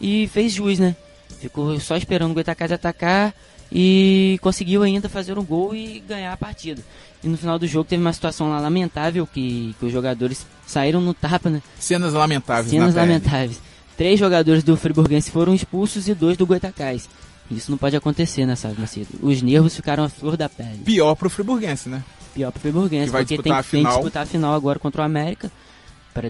e 0.00 0.28
fez 0.28 0.52
jus, 0.52 0.78
né? 0.78 0.96
Ficou 1.38 1.78
só 1.78 1.96
esperando 1.96 2.30
o 2.30 2.34
Goitacás 2.34 2.72
atacar 2.72 3.34
e 3.70 4.38
conseguiu 4.40 4.82
ainda 4.82 5.08
fazer 5.08 5.38
um 5.38 5.44
gol 5.44 5.74
e 5.74 6.00
ganhar 6.00 6.32
a 6.32 6.36
partida. 6.36 6.82
E 7.26 7.28
no 7.28 7.36
final 7.36 7.58
do 7.58 7.66
jogo 7.66 7.88
teve 7.88 8.00
uma 8.00 8.12
situação 8.12 8.48
lá 8.48 8.60
lamentável 8.60 9.26
que, 9.26 9.74
que 9.80 9.86
os 9.86 9.92
jogadores 9.92 10.46
saíram 10.64 11.00
no 11.00 11.12
tapa, 11.12 11.50
né? 11.50 11.60
Cenas 11.76 12.12
lamentáveis. 12.12 12.70
Cenas 12.70 12.94
lamentáveis. 12.94 13.60
Três 13.96 14.16
jogadores 14.16 14.62
do 14.62 14.76
Friburguense 14.76 15.28
foram 15.28 15.52
expulsos 15.52 16.06
e 16.06 16.14
dois 16.14 16.36
do 16.36 16.46
Goitacás. 16.46 17.08
Isso 17.50 17.68
não 17.68 17.78
pode 17.78 17.96
acontecer, 17.96 18.46
né, 18.46 18.54
sabe, 18.54 18.80
Macedo? 18.80 19.08
Os 19.20 19.42
nervos 19.42 19.74
ficaram 19.74 20.04
à 20.04 20.08
flor 20.08 20.36
da 20.36 20.48
pele. 20.48 20.82
Pior 20.84 21.16
pro 21.16 21.28
Friburguense, 21.28 21.88
né? 21.88 22.04
Pior 22.32 22.52
pro 22.52 22.60
Friburguense, 22.60 23.10
porque 23.10 23.42
tem, 23.42 23.52
tem 23.62 23.82
que 23.82 23.88
disputar 23.88 24.22
a 24.22 24.26
final 24.26 24.54
agora 24.54 24.78
contra 24.78 25.02
o 25.02 25.04
América 25.04 25.50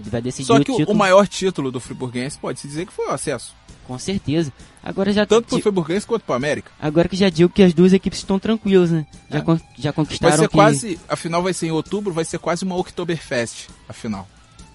vai 0.05 0.21
decidir 0.21 0.45
Só 0.45 0.59
que 0.63 0.71
o, 0.71 0.91
o, 0.91 0.95
maior 0.95 1.27
título 1.27 1.71
do 1.71 1.79
Friburguense 1.79 2.37
pode-se 2.37 2.67
dizer 2.67 2.85
que 2.85 2.93
foi 2.93 3.07
o 3.07 3.11
acesso. 3.11 3.55
Com 3.85 3.97
certeza. 3.97 4.51
Agora 4.87 5.11
já 5.11 5.25
Tanto 5.25 5.49
pro 5.49 5.59
Friburguense 5.59 6.07
quanto 6.07 6.23
pro 6.23 6.33
América. 6.33 6.71
Agora 6.79 7.09
que 7.09 7.17
já 7.17 7.27
digo 7.29 7.49
que 7.49 7.61
as 7.61 7.73
duas 7.73 7.91
equipes 7.91 8.19
estão 8.19 8.39
tranquilas, 8.39 8.89
né? 8.89 9.05
Já, 9.29 9.39
é. 9.39 9.41
con 9.41 9.59
já 9.77 9.91
conquistaram 9.91 10.31
Vai 10.31 10.39
ser 10.39 10.47
que... 10.47 10.53
quase, 10.53 10.99
a 11.09 11.15
final 11.17 11.43
vai 11.43 11.53
ser 11.53 11.67
em 11.67 11.71
outubro, 11.71 12.13
vai 12.13 12.23
ser 12.23 12.39
quase 12.39 12.63
uma 12.63 12.77
Oktoberfest, 12.77 13.67
a 13.89 13.91
final. 13.91 14.25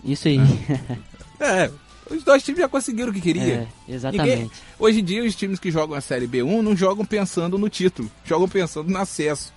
Isso 0.05 0.29
aí. 0.29 0.39
É. 1.41 1.65
é. 1.65 1.71
Os 2.11 2.23
dois 2.25 2.43
times 2.43 2.61
já 2.61 2.69
conseguiram 2.69 3.09
o 3.09 3.15
que 3.15 3.23
queriam. 3.23 3.47
É, 3.47 3.67
exatamente. 3.89 4.29
Ninguém... 4.29 4.51
Hoje 4.79 5.01
em 5.01 5.05
dia, 5.05 5.25
os 5.25 5.35
times 5.35 5.59
que 5.59 5.71
jogam 5.71 5.97
a 5.97 6.01
Série 6.03 6.29
B1 6.29 6.61
não 6.61 6.77
jogam 6.77 7.07
pensando 7.07 7.57
no 7.57 7.71
título, 7.71 8.11
jogam 8.23 8.47
pensando 8.47 8.91
no 8.91 8.99
acesso. 8.99 9.51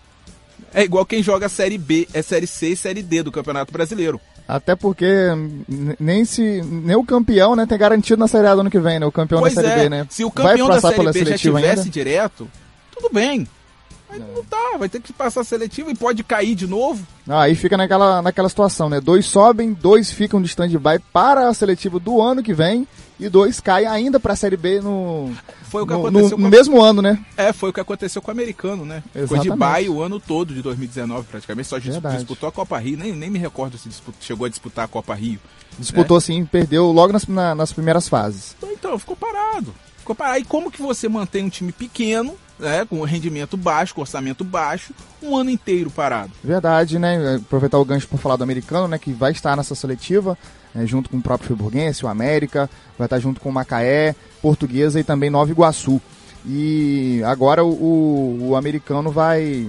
É 0.73 0.83
igual 0.83 1.05
quem 1.05 1.21
joga 1.21 1.47
a 1.47 1.49
Série 1.49 1.77
B, 1.77 2.07
é 2.13 2.21
Série 2.21 2.47
C 2.47 2.69
e 2.69 2.77
Série 2.77 3.03
D 3.03 3.23
do 3.23 3.31
Campeonato 3.31 3.73
Brasileiro. 3.73 4.21
Até 4.47 4.75
porque 4.75 5.08
nem 5.99 6.23
se 6.23 6.62
nem 6.62 6.95
o 6.95 7.03
campeão, 7.03 7.55
né, 7.55 7.65
tem 7.65 7.77
garantido 7.77 8.19
na 8.19 8.27
Série 8.27 8.47
A 8.47 8.53
do 8.53 8.62
ano 8.62 8.69
que 8.69 8.79
vem, 8.79 8.99
né? 8.99 9.05
O 9.05 9.12
campeão 9.12 9.39
pois 9.39 9.55
da 9.55 9.62
Série 9.62 9.73
é. 9.73 9.84
B, 9.84 9.89
né? 9.89 10.08
Se 10.10 10.23
o 10.23 10.29
campeão 10.29 10.67
da 10.67 10.79
Série 10.79 11.12
B 11.12 11.25
já 11.25 11.38
tivesse 11.38 11.79
ainda? 11.79 11.89
direto, 11.89 12.47
tudo 12.91 13.10
bem. 13.12 13.47
Mas 14.09 14.19
não 14.19 14.43
tá, 14.43 14.77
vai 14.77 14.87
ter 14.87 15.01
que 15.01 15.11
passar 15.11 15.41
a 15.41 15.43
seletiva 15.43 15.91
e 15.91 15.95
pode 15.95 16.23
cair 16.23 16.55
de 16.55 16.67
novo. 16.67 17.05
Ah, 17.27 17.41
aí 17.41 17.55
fica 17.55 17.75
naquela, 17.75 18.21
naquela 18.21 18.49
situação, 18.49 18.89
né? 18.89 19.01
Dois 19.01 19.25
sobem, 19.25 19.73
dois 19.73 20.11
ficam 20.11 20.41
de 20.41 20.47
stand-by 20.47 20.99
para 21.11 21.49
a 21.49 21.53
seletiva 21.53 21.99
do 21.99 22.21
ano 22.21 22.43
que 22.43 22.53
vem 22.53 22.87
e 23.19 23.29
dois 23.29 23.59
caem 23.59 23.87
ainda 23.87 24.19
para 24.19 24.33
a 24.33 24.35
Série 24.35 24.57
B 24.57 24.81
no, 24.81 25.31
foi 25.75 25.83
o 25.83 25.87
que 25.87 25.93
no, 25.93 25.99
aconteceu 26.07 26.37
no, 26.37 26.43
no 26.43 26.49
mesmo 26.49 26.81
ano, 26.81 27.01
né? 27.01 27.23
É, 27.35 27.51
foi 27.51 27.69
o 27.69 27.73
que 27.73 27.79
aconteceu 27.79 28.21
com 28.21 28.29
o 28.29 28.31
americano, 28.31 28.85
né? 28.85 29.03
Exatamente. 29.13 29.43
Ficou 29.43 29.55
de 29.55 29.59
bye 29.59 29.89
o 29.89 30.01
ano 30.01 30.19
todo 30.19 30.53
de 30.53 30.61
2019 30.61 31.27
praticamente, 31.29 31.67
só 31.67 31.79
Verdade. 31.79 32.15
disputou 32.17 32.47
a 32.47 32.51
Copa 32.51 32.77
Rio, 32.77 32.97
nem, 32.97 33.13
nem 33.13 33.29
me 33.29 33.39
recordo 33.39 33.77
se 33.77 33.89
disputou, 33.89 34.21
chegou 34.21 34.45
a 34.45 34.49
disputar 34.49 34.85
a 34.85 34.87
Copa 34.87 35.13
Rio. 35.13 35.39
Disputou 35.77 36.17
né? 36.17 36.21
sim, 36.21 36.45
perdeu 36.45 36.91
logo 36.91 37.11
nas, 37.11 37.27
na, 37.27 37.53
nas 37.53 37.73
primeiras 37.73 38.07
fases. 38.07 38.55
Então, 38.57 38.71
então, 38.71 38.99
ficou 38.99 39.15
parado. 39.15 39.73
Ficou 39.97 40.15
parado. 40.15 40.39
E 40.39 40.45
como 40.45 40.71
que 40.71 40.81
você 40.81 41.09
mantém 41.09 41.43
um 41.43 41.49
time 41.49 41.71
pequeno 41.71 42.35
né, 42.59 42.85
com 42.85 43.01
rendimento 43.03 43.57
baixo, 43.57 43.93
com 43.93 44.01
orçamento 44.01 44.43
baixo, 44.43 44.93
um 45.21 45.35
ano 45.35 45.49
inteiro 45.49 45.89
parado. 45.89 46.31
Verdade, 46.43 46.97
né? 46.97 47.35
Aproveitar 47.35 47.77
o 47.77 47.85
gancho 47.85 48.07
para 48.07 48.17
falar 48.17 48.35
do 48.35 48.43
americano, 48.43 48.87
né, 48.87 48.97
que 48.97 49.11
vai 49.11 49.31
estar 49.31 49.55
nessa 49.55 49.75
seletiva, 49.75 50.37
né, 50.73 50.85
junto 50.85 51.09
com 51.09 51.17
o 51.17 51.21
próprio 51.21 51.47
Friburguense, 51.47 52.05
o 52.05 52.07
América, 52.07 52.69
vai 52.97 53.05
estar 53.05 53.19
junto 53.19 53.41
com 53.41 53.49
o 53.49 53.53
Macaé, 53.53 54.15
Portuguesa 54.41 54.99
e 54.99 55.03
também 55.03 55.29
Nova 55.29 55.51
Iguaçu. 55.51 56.01
E 56.45 57.21
agora 57.25 57.63
o, 57.63 57.69
o, 57.69 58.49
o 58.49 58.55
americano 58.55 59.11
vai, 59.11 59.67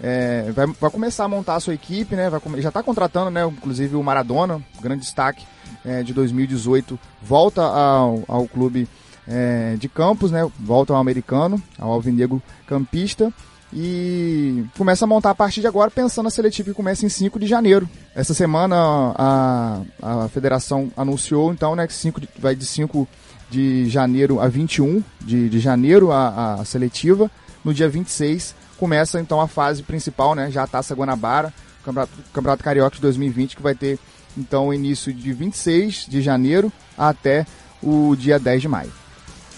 é, 0.00 0.52
vai, 0.52 0.66
vai 0.66 0.90
começar 0.90 1.24
a 1.24 1.28
montar 1.28 1.56
a 1.56 1.60
sua 1.60 1.74
equipe, 1.74 2.14
né? 2.14 2.30
Vai, 2.30 2.40
já 2.60 2.68
está 2.68 2.82
contratando, 2.82 3.30
né? 3.30 3.44
Inclusive 3.44 3.96
o 3.96 4.02
Maradona, 4.02 4.62
grande 4.80 5.02
destaque 5.02 5.44
é, 5.84 6.02
de 6.04 6.14
2018, 6.14 6.98
volta 7.20 7.62
ao, 7.62 8.22
ao 8.28 8.46
clube 8.46 8.88
é, 9.26 9.76
de 9.78 9.88
Campos, 9.88 10.30
né? 10.30 10.48
Volta 10.58 10.92
ao 10.92 10.98
americano, 10.98 11.62
ao 11.78 11.92
alvinegro 11.92 12.42
campista. 12.66 13.32
E 13.74 14.64
começa 14.76 15.06
a 15.06 15.08
montar 15.08 15.30
a 15.30 15.34
partir 15.34 15.62
de 15.62 15.66
agora, 15.66 15.90
pensando 15.90 16.24
na 16.24 16.30
seletiva 16.30 16.68
que 16.68 16.74
começa 16.74 17.06
em 17.06 17.08
5 17.08 17.38
de 17.38 17.46
janeiro. 17.46 17.88
Essa 18.14 18.34
semana 18.34 18.76
a, 19.16 19.80
a 20.02 20.28
federação 20.28 20.92
anunciou, 20.94 21.52
então, 21.52 21.74
né, 21.74 21.86
que 21.86 21.94
cinco, 21.94 22.20
vai 22.38 22.54
de 22.54 22.66
5 22.66 23.08
de 23.50 23.88
janeiro 23.88 24.40
a 24.40 24.48
21 24.48 25.02
de, 25.20 25.48
de 25.48 25.58
janeiro 25.58 26.12
a, 26.12 26.54
a 26.60 26.64
seletiva. 26.66 27.30
No 27.64 27.72
dia 27.72 27.88
26 27.88 28.54
começa 28.78 29.20
então 29.20 29.40
a 29.40 29.48
fase 29.48 29.82
principal, 29.82 30.34
né? 30.34 30.50
Já 30.50 30.64
a 30.64 30.66
Taça 30.66 30.94
Guanabara, 30.94 31.52
Campeonato, 31.84 32.12
Campeonato 32.32 32.64
Carioca 32.64 32.96
de 32.96 33.02
2020, 33.02 33.56
que 33.56 33.62
vai 33.62 33.74
ter 33.74 33.98
então 34.36 34.68
o 34.68 34.74
início 34.74 35.12
de 35.12 35.32
26 35.32 36.06
de 36.08 36.20
janeiro 36.20 36.70
até 36.98 37.46
o 37.82 38.14
dia 38.16 38.38
10 38.38 38.62
de 38.62 38.68
maio. 38.68 39.01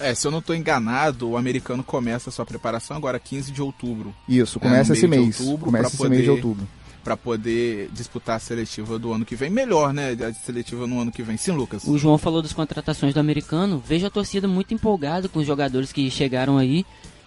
É, 0.00 0.14
se 0.14 0.26
eu 0.26 0.30
não 0.30 0.40
estou 0.40 0.54
enganado, 0.54 1.30
o 1.30 1.36
americano 1.36 1.82
começa 1.82 2.30
a 2.30 2.32
sua 2.32 2.44
preparação 2.44 2.96
agora 2.96 3.18
15 3.18 3.52
de 3.52 3.62
outubro. 3.62 4.14
Isso, 4.28 4.58
começa 4.58 4.92
é, 4.92 4.96
esse 4.96 5.06
mês. 5.06 5.38
começa 5.60 5.88
esse 5.88 5.96
poder, 5.96 6.10
mês 6.10 6.24
de 6.24 6.30
outubro. 6.30 6.66
Para 7.02 7.16
poder 7.16 7.90
disputar 7.92 8.36
a 8.36 8.38
seletiva 8.38 8.98
do 8.98 9.12
ano 9.12 9.24
que 9.24 9.36
vem. 9.36 9.50
Melhor, 9.50 9.92
né? 9.92 10.16
A 10.20 10.32
seletiva 10.32 10.86
no 10.86 11.00
ano 11.00 11.12
que 11.12 11.22
vem. 11.22 11.36
Sim, 11.36 11.52
Lucas. 11.52 11.84
O 11.84 11.98
João 11.98 12.16
falou 12.16 12.40
das 12.42 12.52
contratações 12.52 13.12
do 13.12 13.20
americano. 13.20 13.82
Vejo 13.86 14.06
a 14.06 14.10
torcida 14.10 14.48
muito 14.48 14.72
empolgada 14.72 15.28
com 15.28 15.38
os 15.38 15.46
jogadores 15.46 15.92
que 15.92 16.10
chegaram 16.10 16.56
aí. 16.56 16.84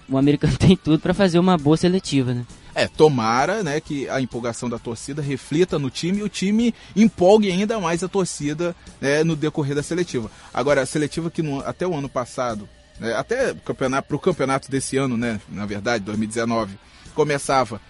O 0.10 0.18
americano 0.18 0.56
tem 0.58 0.76
tudo 0.76 1.00
para 1.00 1.14
fazer 1.14 1.38
uma 1.38 1.58
boa 1.58 1.78
seletiva, 1.78 2.34
né? 2.34 2.46
É, 2.78 2.88
tomara 2.88 3.64
né, 3.64 3.82
que 3.82 4.08
a 4.08 4.22
empolgação 4.22 4.70
da 4.70 4.78
torcida 4.78 5.20
reflita 5.20 5.80
no 5.80 5.90
time 5.90 6.20
e 6.20 6.24
o 6.24 6.30
time 6.30 6.76
empolgue 6.96 7.52
ainda 7.52 7.80
mais 7.80 8.04
a 8.04 8.08
torcida 8.08 8.76
né, 9.02 9.24
no 9.24 9.36
decorrer 9.36 9.74
da 9.74 9.82
seletiva. 9.82 10.30
Agora, 10.54 10.84
a 10.84 10.86
seletiva 10.86 11.32
que 11.32 11.42
no, 11.42 11.60
até 11.62 11.88
o 11.88 11.96
ano 11.96 12.08
passado, 12.08 12.70
né, 13.00 13.16
até 13.16 13.56
para 13.56 14.16
o 14.16 14.20
campeonato 14.20 14.70
desse 14.70 14.96
ano, 14.96 15.18
né, 15.18 15.42
na 15.50 15.66
verdade, 15.66 16.04
2019, 16.04 16.78
começava 17.16 17.82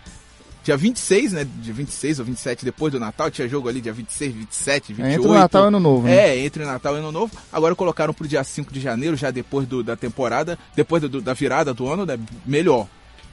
dia 0.64 0.78
26, 0.78 1.34
né? 1.34 1.48
Dia 1.62 1.74
26 1.74 2.20
ou 2.20 2.26
27 2.26 2.64
depois 2.64 2.94
do 2.94 3.00
Natal, 3.00 3.30
tinha 3.30 3.48
jogo 3.48 3.68
ali 3.68 3.82
dia 3.82 3.92
26, 3.92 4.34
27, 4.34 4.94
28. 4.94 5.10
É, 5.10 5.14
entre 5.16 5.28
o 5.28 5.34
Natal 5.34 5.64
e 5.64 5.68
Ano 5.68 5.80
Novo. 5.82 6.08
Né? 6.08 6.16
É, 6.16 6.40
entre 6.40 6.64
o 6.64 6.66
Natal 6.66 6.96
e 6.96 7.00
Ano 7.00 7.12
Novo. 7.12 7.38
Agora 7.52 7.76
colocaram 7.76 8.14
pro 8.14 8.28
dia 8.28 8.42
5 8.42 8.72
de 8.74 8.80
janeiro, 8.80 9.18
já 9.18 9.32
depois 9.32 9.68
do, 9.68 9.84
da 9.84 9.98
temporada, 9.98 10.58
depois 10.76 11.02
do, 11.04 11.22
da 11.22 11.34
virada 11.34 11.74
do 11.74 11.90
ano, 11.90 12.06
né? 12.06 12.18
Melhor. 12.46 12.88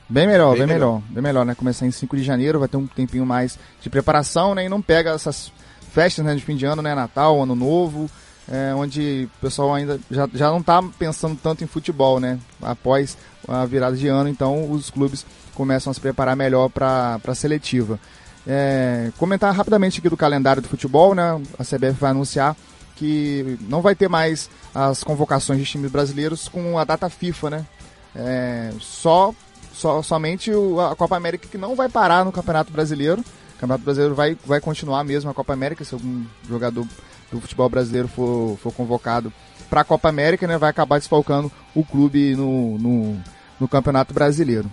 Bem 0.09 0.27
melhor, 0.27 0.51
bem, 0.51 0.59
bem 0.59 0.67
melhor. 0.67 0.95
melhor. 0.95 1.03
Bem 1.11 1.23
melhor, 1.23 1.45
né? 1.47 1.55
Começar 1.55 1.87
em 1.87 1.91
5 1.91 2.17
de 2.17 2.23
janeiro, 2.23 2.59
vai 2.59 2.69
ter 2.69 2.77
um 2.77 2.87
tempinho 2.87 3.25
mais 3.25 3.59
de 3.81 3.89
preparação, 3.89 4.55
né? 4.55 4.67
E 4.67 4.69
não 4.69 4.83
pega 4.83 5.11
essas 5.11 5.51
festas 5.93 6.25
né, 6.25 6.35
de 6.35 6.43
fim 6.43 6.57
de 6.57 6.67
ano, 6.67 6.83
né? 6.83 6.95
Natal, 6.95 7.43
Ano 7.43 7.55
Novo, 7.55 8.11
é, 8.49 8.75
onde 8.75 9.29
o 9.37 9.41
pessoal 9.41 9.75
ainda 9.75 9.99
já, 10.11 10.29
já 10.35 10.51
não 10.51 10.59
está 10.59 10.83
pensando 10.99 11.39
tanto 11.43 11.65
em 11.65 11.67
futebol, 11.67 12.21
né? 12.21 12.39
Após 12.61 13.17
a 13.49 13.65
virada 13.65 13.97
de 13.97 14.09
ano, 14.09 14.29
então 14.29 14.71
os 14.71 14.91
clubes 14.91 15.25
começam 15.55 15.91
a 15.91 15.95
se 15.95 16.01
preparar 16.01 16.37
melhor 16.37 16.69
para 16.69 17.19
a 17.27 17.35
seletiva. 17.35 17.99
É, 18.47 19.11
comentar 19.17 19.55
rapidamente 19.55 20.01
aqui 20.01 20.09
do 20.09 20.17
calendário 20.17 20.61
do 20.61 20.69
futebol, 20.69 21.15
né? 21.15 21.41
A 21.59 21.65
CBF 21.65 21.99
vai 21.99 22.11
anunciar 22.11 22.55
que 22.97 23.59
não 23.63 23.81
vai 23.81 23.95
ter 23.95 24.09
mais 24.09 24.51
as 24.75 25.03
convocações 25.03 25.59
de 25.59 25.65
times 25.65 25.91
brasileiros 25.91 26.49
com 26.49 26.79
a 26.79 26.85
data 26.85 27.09
FIFA, 27.09 27.51
né? 27.51 27.67
É, 28.15 28.71
só, 28.79 29.35
só 29.75 30.03
somente 30.03 30.51
o, 30.51 30.81
a 30.81 30.97
Copa 30.97 31.17
América 31.17 31.49
que 31.49 31.59
não 31.59 31.75
vai 31.75 31.89
parar 31.89 32.25
no 32.25 32.33
Campeonato 32.33 32.73
Brasileiro. 32.73 33.21
O 33.21 33.61
Campeonato 33.61 33.85
Brasileiro 33.85 34.15
vai, 34.15 34.37
vai 34.47 34.61
continuar 34.61 35.05
mesmo 35.05 35.31
a 35.31 35.35
Copa 35.35 35.53
América, 35.53 35.85
se 35.85 35.95
algum 35.95 36.25
jogador 36.49 36.87
do 37.31 37.41
futebol 37.41 37.69
brasileiro 37.69 38.09
for, 38.09 38.57
for 38.59 38.73
convocado 38.73 39.33
para 39.69 39.81
a 39.81 39.85
Copa 39.85 40.09
América, 40.09 40.47
né, 40.47 40.57
vai 40.57 40.71
acabar 40.71 40.99
desfalcando 40.99 41.51
o 41.75 41.85
clube 41.85 42.37
no, 42.37 42.79
no, 42.79 43.21
no 43.59 43.69
Campeonato 43.69 44.15
Brasileiro. 44.15 44.71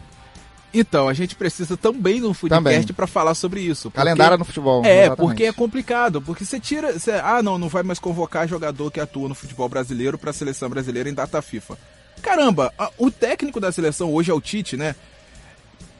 Então, 0.73 1.09
a 1.09 1.13
gente 1.13 1.35
precisa 1.35 1.75
também 1.75 2.21
de 2.21 2.25
um 2.25 2.33
Foodcast 2.33 2.93
para 2.93 3.07
falar 3.07 3.35
sobre 3.35 3.59
isso. 3.59 3.91
Porque... 3.91 3.97
Calendário 3.97 4.37
no 4.37 4.45
futebol. 4.45 4.85
É, 4.85 5.05
exatamente. 5.05 5.17
porque 5.17 5.43
é 5.43 5.51
complicado. 5.51 6.21
Porque 6.21 6.45
você 6.45 6.59
tira. 6.59 6.97
Você... 6.97 7.11
ah, 7.11 7.43
não, 7.43 7.57
não 7.57 7.67
vai 7.67 7.83
mais 7.83 7.99
convocar 7.99 8.47
jogador 8.47 8.89
que 8.89 8.99
atua 8.99 9.27
no 9.27 9.35
futebol 9.35 9.67
brasileiro 9.67 10.17
para 10.17 10.29
a 10.29 10.33
seleção 10.33 10.69
brasileira 10.69 11.09
em 11.09 11.13
data 11.13 11.41
FIFA. 11.41 11.77
Caramba, 12.21 12.73
o 12.97 13.09
técnico 13.09 13.59
da 13.59 13.71
seleção 13.71 14.13
hoje 14.13 14.31
é 14.31 14.33
o 14.33 14.41
Tite, 14.41 14.77
né? 14.77 14.95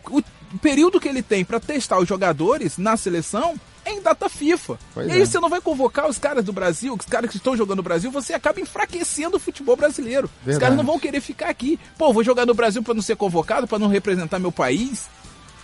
O 0.10 0.22
período 0.62 1.00
que 1.00 1.08
ele 1.08 1.22
tem 1.22 1.46
para 1.46 1.60
testar 1.60 2.00
os 2.00 2.08
jogadores 2.08 2.78
na 2.78 2.98
seleção 2.98 3.56
é 3.84 3.92
em 3.92 4.02
data 4.02 4.30
FIFA. 4.30 4.78
Pois 4.94 5.08
e 5.08 5.12
aí 5.12 5.22
é. 5.22 5.26
você 5.26 5.40
não 5.40 5.50
vai 5.50 5.62
convocar 5.62 6.08
os 6.08 6.18
caras 6.18 6.44
do 6.44 6.54
Brasil, 6.54 6.94
os 6.94 7.06
caras 7.06 7.30
que 7.30 7.38
estão 7.38 7.58
jogando 7.58 7.78
no 7.78 7.84
Brasil, 7.84 8.12
você 8.12 8.34
acaba 8.34 8.60
enfraquecendo 8.60 9.38
o 9.38 9.40
futebol 9.40 9.76
brasileiro. 9.76 10.30
Verdade. 10.46 10.52
Os 10.52 10.60
caras 10.60 10.78
não 10.78 10.84
vão 10.84 11.00
querer 11.00 11.22
ficar 11.22 11.50
aqui. 11.50 11.80
Pô, 11.98 12.14
vou 12.14 12.24
jogar 12.24 12.46
no 12.46 12.54
Brasil 12.54 12.84
para 12.84 12.94
não 12.94 13.02
ser 13.02 13.16
convocado, 13.16 13.68
para 13.68 13.80
não 13.80 13.88
representar 13.88 14.40
meu 14.40 14.52
país. 14.52 15.10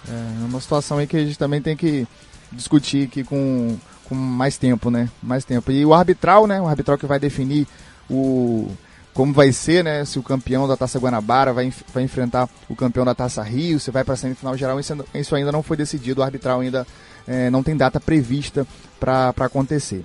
É 0.07 0.45
uma 0.45 0.61
situação 0.61 0.97
aí 0.97 1.07
que 1.07 1.17
a 1.17 1.25
gente 1.25 1.37
também 1.37 1.61
tem 1.61 1.75
que 1.75 2.07
discutir 2.51 3.07
aqui 3.07 3.23
com, 3.23 3.77
com 4.05 4.15
mais 4.15 4.57
tempo, 4.57 4.89
né? 4.89 5.09
Mais 5.21 5.43
tempo. 5.43 5.71
E 5.71 5.85
o 5.85 5.93
arbitral, 5.93 6.47
né? 6.47 6.61
O 6.61 6.67
arbitral 6.67 6.97
que 6.97 7.05
vai 7.05 7.19
definir 7.19 7.67
o 8.09 8.71
como 9.17 9.33
vai 9.33 9.51
ser, 9.51 9.83
né? 9.83 10.05
Se 10.05 10.19
o 10.19 10.23
campeão 10.23 10.67
da 10.67 10.77
Taça 10.77 10.99
Guanabara 10.99 11.51
vai, 11.51 11.73
vai 11.91 12.03
enfrentar 12.03 12.47
o 12.69 12.75
campeão 12.75 13.03
da 13.03 13.15
Taça 13.15 13.41
Rio, 13.41 13.79
se 13.79 13.89
vai 13.89 14.03
para 14.03 14.13
a 14.13 14.17
semifinal 14.17 14.55
geral, 14.55 14.79
isso, 14.79 14.93
isso 15.15 15.35
ainda 15.35 15.51
não 15.51 15.63
foi 15.63 15.75
decidido. 15.75 16.21
O 16.21 16.23
arbitral 16.23 16.59
ainda 16.59 16.85
é, 17.27 17.49
não 17.49 17.63
tem 17.63 17.75
data 17.75 17.99
prevista 17.99 18.67
para 18.99 19.33
acontecer. 19.39 20.03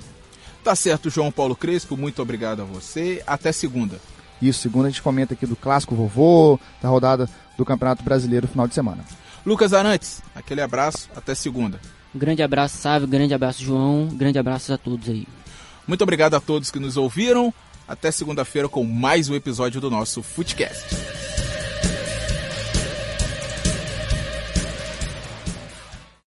Tá 0.64 0.74
certo, 0.74 1.10
João 1.10 1.30
Paulo 1.30 1.54
Crespo, 1.54 1.94
muito 1.94 2.22
obrigado 2.22 2.62
a 2.62 2.64
você. 2.64 3.22
Até 3.26 3.52
segunda. 3.52 4.00
Isso, 4.40 4.62
segunda 4.62 4.86
a 4.86 4.90
gente 4.90 5.02
comenta 5.02 5.34
aqui 5.34 5.44
do 5.44 5.56
clássico 5.56 5.94
vovô, 5.94 6.58
da 6.80 6.88
rodada 6.88 7.28
do 7.58 7.66
Campeonato 7.66 8.02
Brasileiro 8.02 8.48
final 8.48 8.66
de 8.66 8.72
semana. 8.72 9.04
Lucas 9.44 9.74
Arantes, 9.74 10.22
aquele 10.34 10.62
abraço, 10.62 11.10
até 11.14 11.34
segunda. 11.34 11.78
Um 12.14 12.18
grande 12.18 12.42
abraço, 12.42 12.78
Sávio, 12.78 13.06
grande 13.06 13.34
abraço, 13.34 13.62
João, 13.62 14.06
grande 14.06 14.38
abraço 14.38 14.72
a 14.72 14.78
todos 14.78 15.06
aí. 15.10 15.28
Muito 15.86 16.00
obrigado 16.00 16.32
a 16.32 16.40
todos 16.40 16.70
que 16.70 16.78
nos 16.78 16.96
ouviram. 16.96 17.52
Até 17.86 18.10
segunda-feira 18.10 18.68
com 18.68 18.84
mais 18.84 19.28
um 19.28 19.34
episódio 19.34 19.80
do 19.80 19.90
nosso 19.90 20.22
Footcast. 20.22 21.31